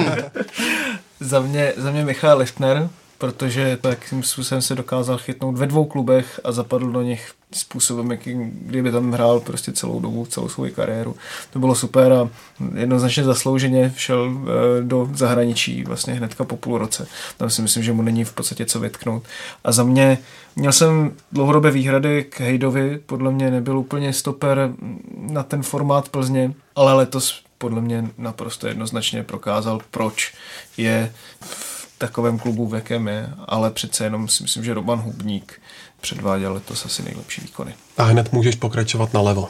[1.21, 2.89] za, mě, za mě Michal Lichtner,
[3.25, 8.35] protože takým způsobem se dokázal chytnout ve dvou klubech a zapadl do nich způsobem, jaký,
[8.53, 11.17] kdyby tam hrál prostě celou dobu, celou svou kariéru.
[11.53, 12.29] To bylo super a
[12.75, 17.07] jednoznačně zaslouženě šel eh, do zahraničí vlastně hnedka po půl roce.
[17.37, 19.23] Tam si myslím, že mu není v podstatě co vytknout.
[19.65, 20.19] A za mě
[20.57, 24.73] měl jsem dlouhodobé výhrady k Hejdovi, podle mě nebyl úplně stoper
[25.17, 30.35] na ten formát Plzně, ale letos podle mě naprosto jednoznačně prokázal, proč
[30.77, 31.74] je v
[32.07, 35.61] takovém klubu, v jakém je, ale přece jenom si myslím, že Roman Hubník
[36.01, 37.75] předváděl letos asi nejlepší výkony.
[37.99, 39.49] A hned můžeš pokračovat nalevo.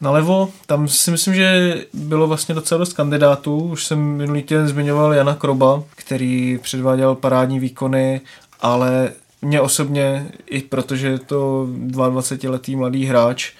[0.00, 3.58] Nalevo, tam si myslím, že bylo vlastně docela dost kandidátů.
[3.58, 8.20] Už jsem minulý týden zmiňoval Jana Kroba, který předváděl parádní výkony,
[8.60, 9.12] ale
[9.42, 13.52] mě osobně, i protože je to 22-letý mladý hráč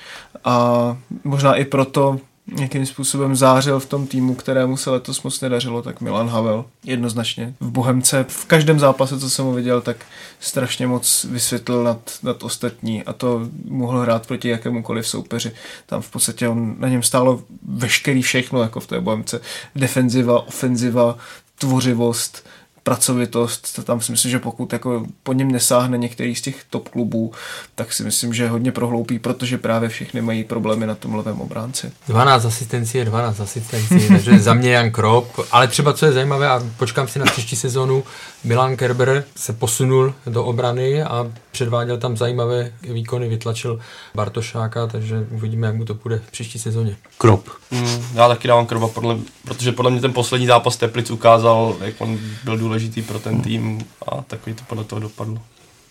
[0.45, 2.19] a možná i proto
[2.53, 7.55] nějakým způsobem zářil v tom týmu, kterému se letos moc nedařilo, tak Milan Havel jednoznačně.
[7.61, 9.97] V Bohemce v každém zápase, co jsem ho viděl, tak
[10.41, 15.53] strašně moc vysvětlil nad, nad ostatní a to mohl hrát proti jakémukoliv soupeři.
[15.87, 19.41] Tam v podstatě on, na něm stálo veškerý všechno, jako v té Bohemce.
[19.75, 21.19] Defenziva, ofenziva,
[21.59, 22.47] tvořivost,
[22.87, 27.32] pracovitost, tam si myslím, že pokud jako po něm nesáhne některý z těch top klubů,
[27.74, 31.93] tak si myslím, že hodně prohloupí, protože právě všechny mají problémy na tom levém obránci.
[32.09, 36.49] 12 asistencí je 12 asistencí, takže za mě Jan Krop, ale třeba co je zajímavé,
[36.49, 38.05] a počkám si na příští sezónu,
[38.47, 43.81] Milan Kerber se posunul do obrany a předváděl tam zajímavé výkony, vytlačil
[44.15, 46.97] Bartošáka, takže uvidíme, jak mu to půjde v příští sezóně.
[47.19, 47.49] Krop.
[47.71, 51.95] Mm, já taky dávám Kropa, podle, protože podle mě ten poslední zápas Teplic ukázal, jak
[51.99, 55.39] on byl důležitý pro ten tým a takový to podle toho dopadlo.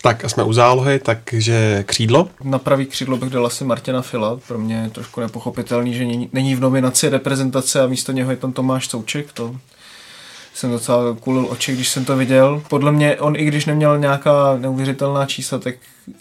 [0.02, 2.28] Tak a jsme u zálohy, takže křídlo?
[2.44, 4.40] Na pravý křídlo bych dal asi Martina Fila.
[4.48, 8.54] Pro mě je trošku nepochopitelný, že není v nominaci reprezentace a místo něho je tam
[8.54, 9.34] Tomáš Souček.
[9.34, 9.56] To
[10.56, 12.64] jsem docela kulil oči, když jsem to viděl.
[12.68, 15.76] Podle mě on, i když neměl nějaká neuvěřitelná čísla, tak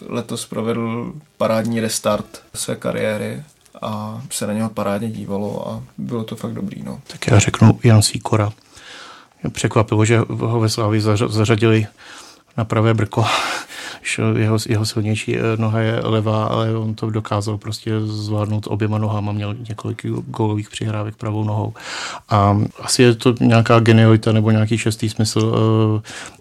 [0.07, 3.43] letos provedl parádní restart své kariéry
[3.81, 6.83] a se na něho parádně dívalo a bylo to fakt dobrý.
[6.83, 6.99] No.
[7.07, 8.51] Tak já řeknu Jan Sýkora.
[9.51, 11.87] Překvapilo, že ho ve Slávi zařadili
[12.57, 13.25] na pravé brko
[14.37, 19.55] jeho, jeho silnější noha je levá, ale on to dokázal prostě zvládnout oběma nohama, měl
[19.69, 21.73] několik gólových přihrávek pravou nohou.
[22.29, 25.39] A asi je to nějaká genialita nebo nějaký šestý smysl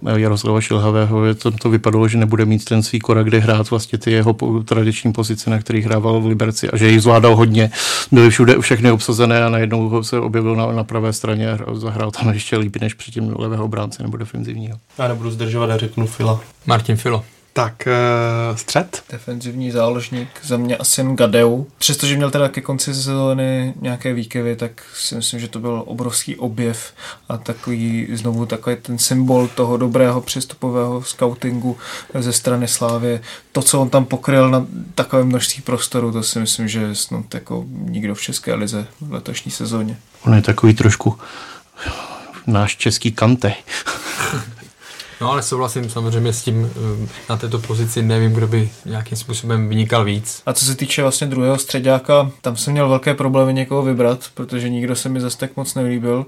[0.01, 1.25] uh, Jaroslava Šilhavého.
[1.25, 4.37] Je to, to vypadalo, že nebude mít ten svý kora, kde hrát vlastně ty jeho
[4.65, 7.71] tradiční pozice, na kterých hrával v Liberci a že jich zvládal hodně.
[8.13, 12.29] Byly všude všechny obsazené a najednou se objevil na, na pravé straně a zahrál tam
[12.29, 14.79] ještě líp než předtím levého obránce nebo defenzivního.
[14.99, 16.41] Já nebudu zdržovat a řeknu Fila.
[16.67, 17.25] Martin Filo.
[17.57, 17.89] Tak
[18.51, 19.05] uh, střed?
[19.11, 21.67] Defenzivní záložník za mě asi Gadeu.
[21.79, 26.37] Přestože měl teda ke konci sezóny nějaké výkyvy, tak si myslím, že to byl obrovský
[26.37, 26.93] objev
[27.29, 31.79] a takový znovu takový ten symbol toho dobrého přístupového scoutingu
[32.19, 33.21] ze strany Slávy.
[33.53, 37.65] To, co on tam pokryl na takové množství prostoru, to si myslím, že snad jako
[37.69, 39.97] nikdo v České lize v letošní sezóně.
[40.27, 41.19] On je takový trošku
[42.47, 43.55] náš český kante.
[45.21, 49.69] No ale souhlasím samozřejmě s tím, eh, na této pozici nevím, kdo by nějakým způsobem
[49.69, 50.43] vynikal víc.
[50.47, 54.69] A co se týče vlastně druhého středáka, tam jsem měl velké problémy někoho vybrat, protože
[54.69, 56.27] nikdo se mi zase tak moc nelíbil.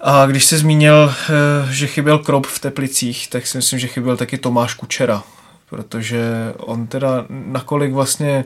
[0.00, 4.16] A když se zmínil, eh, že chyběl Krop v Teplicích, tak si myslím, že chyběl
[4.16, 5.22] taky Tomáš Kučera,
[5.70, 8.44] protože on teda nakolik vlastně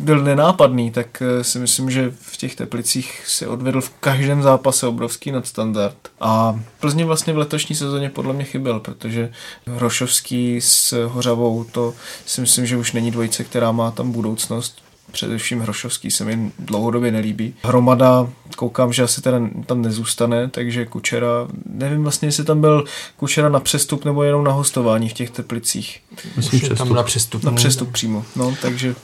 [0.00, 4.86] byl nenápadný, tak eh, si myslím, že v těch Teplicích si odvedl v každém zápase
[4.86, 5.96] obrovský nadstandard.
[6.20, 9.32] A Plzni vlastně v letošní sezóně podle mě chyběl, protože
[9.66, 11.94] Hrošovský s Hořavou, to
[12.26, 14.82] si myslím, že už není dvojice, která má tam budoucnost
[15.12, 17.54] především Hrošovský se mi dlouhodobě nelíbí.
[17.62, 22.84] Hromada, koukám, že asi teda tam nezůstane, takže Kučera, nevím vlastně, jestli tam byl
[23.16, 26.00] Kučera na přestup nebo jenom na hostování v těch Teplicích.
[26.36, 27.44] Myslím, že tam na přestup.
[27.44, 28.94] Na přestup přímo, no, takže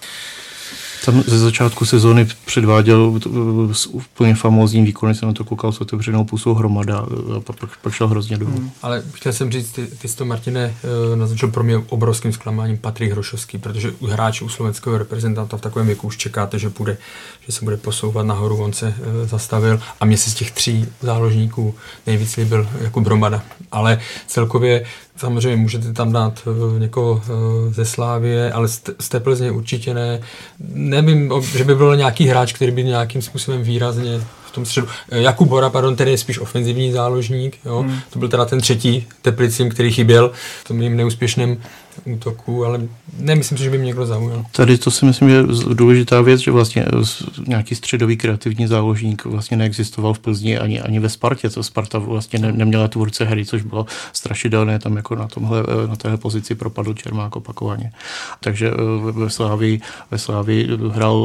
[1.04, 3.20] tam ze začátku sezóny předváděl
[3.72, 6.98] s úplně famózním výkony, jsem na to koukal s otevřenou pusou hromada
[7.36, 8.56] a pak, pak šel hrozně dolů.
[8.56, 8.70] Hmm.
[8.82, 10.74] Ale chtěl jsem říct, ty, ty jsi to, Martine,
[11.12, 15.60] eh, naznačil pro mě obrovským zklamáním Patrik Hrošovský, protože u hráče, u slovenského reprezentanta v
[15.60, 16.96] takovém věku už čekáte, že bude,
[17.46, 18.94] že se bude posouvat nahoru, on se
[19.24, 21.74] zastavil a mě se z těch tří záložníků
[22.06, 23.42] nejvíc líbil jako Bromada.
[23.72, 24.84] Ale celkově
[25.18, 30.20] Samozřejmě můžete tam dát uh, někoho uh, ze Slávie, ale z, té Plzně určitě ne.
[30.74, 34.88] Nevím, že by byl nějaký hráč, který by nějakým způsobem výrazně v tom středu.
[35.10, 37.78] Eh, Jakub Bora, pardon, ten je spíš ofenzivní záložník, jo?
[37.80, 38.00] Hmm.
[38.10, 40.30] to byl teda ten třetí Teplicím, který chyběl
[40.64, 41.56] v tom mým neúspěšném
[42.04, 42.80] útoku, ale
[43.18, 44.44] nemyslím si, že by mě někdo zaujal.
[44.52, 45.44] Tady to si myslím, že je
[45.74, 46.86] důležitá věc, že vlastně
[47.46, 52.38] nějaký středový kreativní záložník vlastně neexistoval v Plzni ani, ani ve Spartě, co Sparta vlastně
[52.38, 56.94] ne, neměla tvůrce hry, což bylo strašidelné, tam jako na tomhle, na téhle pozici propadl
[56.94, 57.92] Čermák opakovaně.
[58.40, 59.80] Takže eh, ve Slávii,
[60.10, 61.16] ve Slávii hrál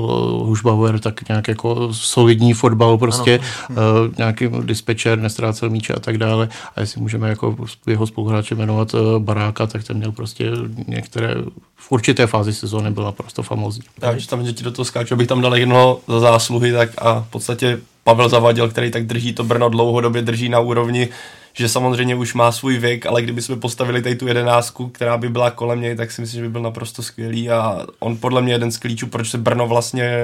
[0.45, 3.77] Hušbauer tak nějak jako solidní fotbal, prostě ano.
[4.17, 6.49] nějaký dispečer, nestrácel míče a tak dále.
[6.75, 7.55] A jestli můžeme jako
[7.87, 10.51] jeho spoluhráče jmenovat Baráka, tak ten měl prostě
[10.87, 11.35] některé
[11.75, 13.83] v určité fázi sezóny byla prostě famózní.
[14.01, 16.89] Já, že tam, že ti do toho skáču, abych tam dal jednoho za zásluhy, tak
[16.97, 21.09] a v podstatě Pavel Zavadil, který tak drží to Brno dlouhodobě, drží na úrovni
[21.53, 25.29] že samozřejmě už má svůj věk, ale kdyby jsme postavili tady tu jedenáctku, která by
[25.29, 28.53] byla kolem něj, tak si myslím, že by byl naprosto skvělý a on podle mě
[28.53, 30.23] jeden z klíčů, proč se Brno vlastně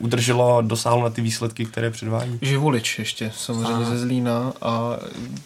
[0.00, 2.38] udrželo a dosáhlo na ty výsledky, které předvádí.
[2.42, 3.90] Živulič ještě, samozřejmě a.
[3.90, 4.96] ze Zlína a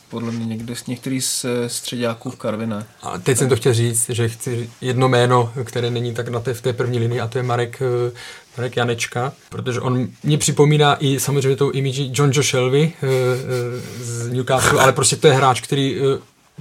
[0.09, 2.87] podle mě někde z některý z středáků v Karviné.
[3.03, 6.55] A teď jsem to chtěl říct, že chci jedno jméno, které není tak na té,
[6.55, 8.13] v té první linii a to je Marek eh,
[8.57, 13.15] Marek Janečka, protože on mě připomíná i samozřejmě tou imidži John Joe Shelby uh, uh,
[14.01, 16.07] z Newcastle, ale prostě to je hráč, který uh,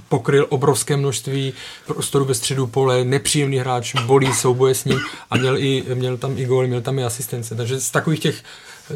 [0.08, 1.52] pokryl obrovské množství
[1.86, 6.38] prostoru ve středu pole, nepříjemný hráč, bolí souboje s ním a měl, i, měl tam
[6.38, 7.54] i gól, měl tam i asistence.
[7.54, 8.42] Takže z takových těch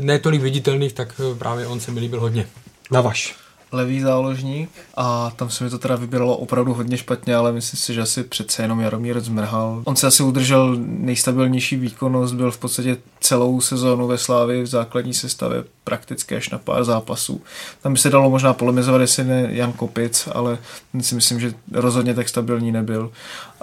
[0.01, 2.47] netolik viditelných, tak právě on se mi líbil hodně.
[2.91, 3.42] Na vaš
[3.73, 7.95] levý záložník a tam se mi to teda vybíralo opravdu hodně špatně, ale myslím si,
[7.95, 9.83] že asi přece jenom Jaromír zmrhal.
[9.85, 15.15] On se asi udržel nejstabilnější výkonnost, byl v podstatě celou sezónu ve Slávě v základní
[15.15, 17.41] sestavě prakticky až na pár zápasů.
[17.83, 20.59] Tam by se dalo možná polemizovat, jestli ne Jan Kopic, ale
[21.01, 23.13] si myslím, že rozhodně tak stabilní nebyl.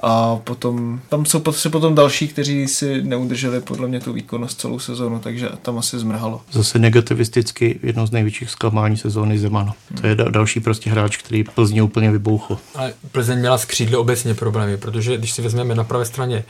[0.04, 1.40] A potom, tam jsou
[1.72, 6.42] potom další, kteří si neudrželi podle mě tu výkonnost celou sezónu, takže tam asi zmrhalo.
[6.52, 9.74] Zase negativisticky jedno z největších zklamání sezóny Zemano.
[10.02, 12.58] To je další prostě hráč, který Plzně úplně vybouchl.
[12.76, 16.44] Ale Plzeň měla skřídle obecně problémy, protože když si vezmeme na pravé straně,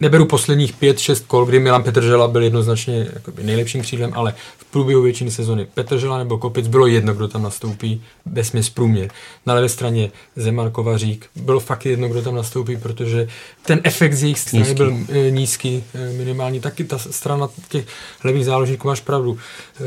[0.00, 3.08] neberu posledních 5-6 kol, kdy Milan Petržela byl jednoznačně
[3.42, 8.02] nejlepším křídlem, ale v průběhu většiny sezony Petržela nebo Kopic bylo jedno, kdo tam nastoupí,
[8.26, 9.10] bez průměr.
[9.46, 13.28] Na levé straně Zeman Kovařík, bylo fakt jedno, kdo tam nastoupí, protože
[13.66, 14.74] ten efekt z jejich strany nízký.
[14.74, 16.60] byl e, nízký, e, minimální.
[16.60, 17.84] Taky ta strana těch
[18.24, 19.38] levých záložníků, máš pravdu,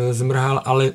[0.09, 0.91] e, zmrhal, ale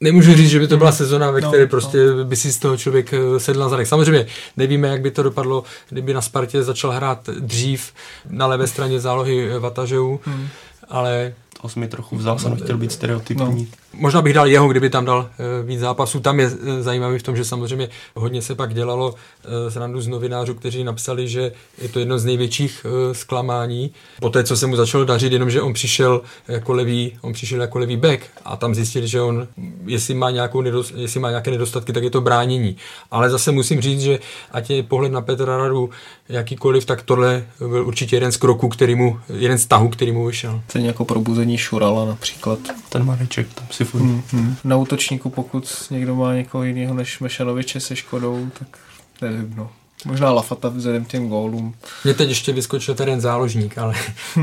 [0.00, 1.68] Nemůžu říct, že by to byla sezona, ve No, které no.
[1.68, 3.86] prostě by si z toho člověk eh, sedl na zadek.
[3.86, 4.26] Samozřejmě
[4.56, 7.92] nevíme, jak by to dopadlo, kdyby na Spartě začal hrát dřív
[8.30, 10.48] na levé straně zálohy Vatažeu, Hmm.
[10.88, 13.68] ale To jsi mi trochu vzal, jsem chtěl být stereotypní.
[13.94, 16.20] Možná bych dal jeho, kdyby tam dal e, víc zápasů.
[16.20, 20.08] Tam je e, zajímavý v tom, že samozřejmě hodně se pak dělalo e, srandu z
[20.08, 23.90] novinářů, kteří napsali, že je to jedno z největších e, zklamání.
[24.20, 27.78] Po té, co se mu začalo dařit, jenomže on přišel jako levý, on přišel jako
[27.78, 29.48] levý back a tam zjistili, že on,
[29.86, 32.76] jestli má, nějakou nedost, jestli má nějaké nedostatky, tak je to bránění.
[33.10, 34.18] Ale zase musím říct, že
[34.52, 35.90] ať je pohled na Petra Radu
[36.28, 40.26] jakýkoliv, tak tohle byl určitě jeden z kroků, který mu, jeden z tahů, který mu
[40.26, 40.60] vyšel.
[40.68, 42.58] Stejně jako probuzení Šurala například.
[42.88, 44.00] Ten Mareček tam si furt...
[44.00, 44.56] Hmm, hmm.
[44.64, 48.78] Na útočníku, pokud někdo má někoho jiného než Mešanoviče se Škodou, tak
[49.22, 49.70] nevím, no.
[50.04, 51.74] Možná Lafata vzhledem k těm gólům.
[52.04, 53.94] Mě teď ještě vyskočil ten záložník, ale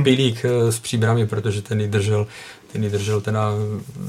[0.04, 2.28] Pilík eh, s příbrami, protože ten ji držel,
[2.72, 3.52] ten ji držel teda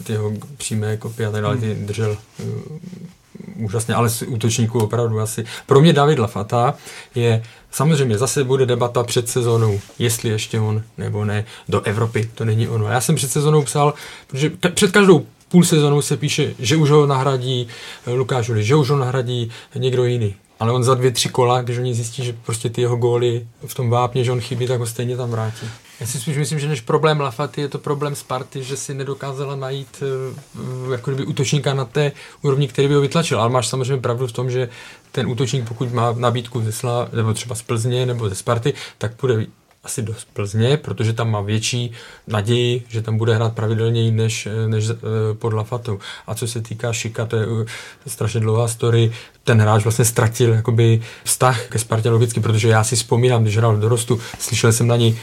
[0.02, 2.46] ty jeho přímé kopie a tak dále, ty držel uh,
[3.56, 5.44] úžasně, ale z útočníků opravdu asi.
[5.66, 6.74] Pro mě David Lafata
[7.14, 12.44] je, samozřejmě zase bude debata před sezónou, jestli ještě on nebo ne, do Evropy, to
[12.44, 12.86] není ono.
[12.86, 13.94] Já jsem před sezónou psal,
[14.26, 17.68] protože před každou půl sezónou se píše, že už ho nahradí
[18.06, 20.34] eh, Lukáš Uliš, že už ho nahradí někdo jiný.
[20.60, 23.74] Ale on za dvě, tři kola, když oni zjistí, že prostě ty jeho góly v
[23.74, 25.66] tom vápně, že on chybí, tak ho stejně tam vrátí.
[26.00, 29.56] Já si spíš myslím, že než problém Lafaty je to problém Sparty, že si nedokázala
[29.56, 33.40] najít eh, jako kdyby útočníka na té úrovni, který by ho vytlačil.
[33.40, 34.68] Ale máš samozřejmě pravdu v tom, že
[35.12, 39.14] ten útočník, pokud má nabídku ze Slá, nebo třeba z Plzně nebo ze Sparty, tak
[39.14, 39.46] půjde
[39.84, 41.92] asi do Plzně, protože tam má větší
[42.26, 44.94] naději, že tam bude hrát pravidelněji než, než eh,
[45.34, 45.98] pod Lafatou.
[46.26, 47.46] A co se týká Šika, to je
[48.06, 49.12] eh, strašně dlouhá story.
[49.44, 53.76] Ten hráč vlastně ztratil jakoby vztah ke Spartě logicky, protože já si vzpomínám, když hrál
[53.76, 55.18] v dorostu, slyšel jsem na něj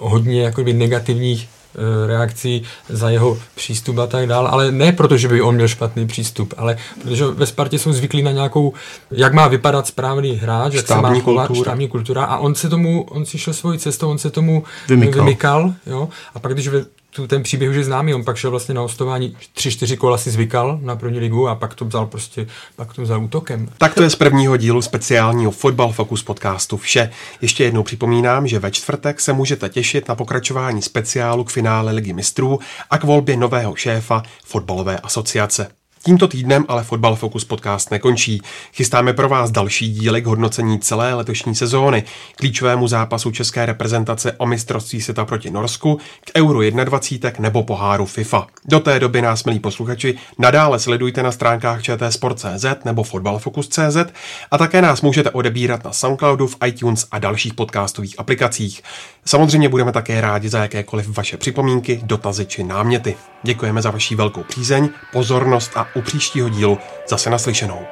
[0.00, 5.28] hodně jakoby negativních eh, reakcí za jeho přístup a tak dále, ale ne proto, že
[5.28, 8.72] by on měl špatný přístup, ale protože ve Spartě jsou zvyklí na nějakou,
[9.10, 11.64] jak má vypadat správný hráč, jak se má chovat, kultura.
[11.64, 15.24] štábní kultura a on se tomu, on si šel svojí cestou, on se tomu Vymykal.
[15.24, 16.08] vymykal jo?
[16.34, 18.80] a pak když ve, tu, ten příběh už je známý, on pak šel vlastně na
[18.80, 22.46] hostování, tři, čtyři kola si zvykal na první ligu a pak to vzal prostě,
[22.76, 23.68] pak to vzal útokem.
[23.78, 27.10] Tak to je z prvního dílu speciálního Fotbal Focus podcastu vše.
[27.42, 32.12] Ještě jednou připomínám, že ve čtvrtek se můžete těšit na pokračování speciálu k finále Ligy
[32.12, 32.58] mistrů
[32.90, 35.79] a k volbě nového šéfa fotbalové asociace.
[36.04, 38.42] Tímto týdnem ale Fotbal Focus podcast nekončí.
[38.72, 42.04] Chystáme pro vás další díly k hodnocení celé letošní sezóny,
[42.36, 48.46] klíčovému zápasu české reprezentace o mistrovství světa proti Norsku, k Euro 21 nebo poháru FIFA.
[48.64, 53.96] Do té doby nás, milí posluchači, nadále sledujte na stránkách čtsport.cz nebo fotbalfocus.cz
[54.50, 58.82] a také nás můžete odebírat na Soundcloudu, v iTunes a dalších podcastových aplikacích.
[59.24, 63.16] Samozřejmě budeme také rádi za jakékoliv vaše připomínky, dotazy či náměty.
[63.42, 66.78] Děkujeme za vaši velkou přízeň, pozornost a u příštího dílu
[67.08, 67.86] zase naslyšenou.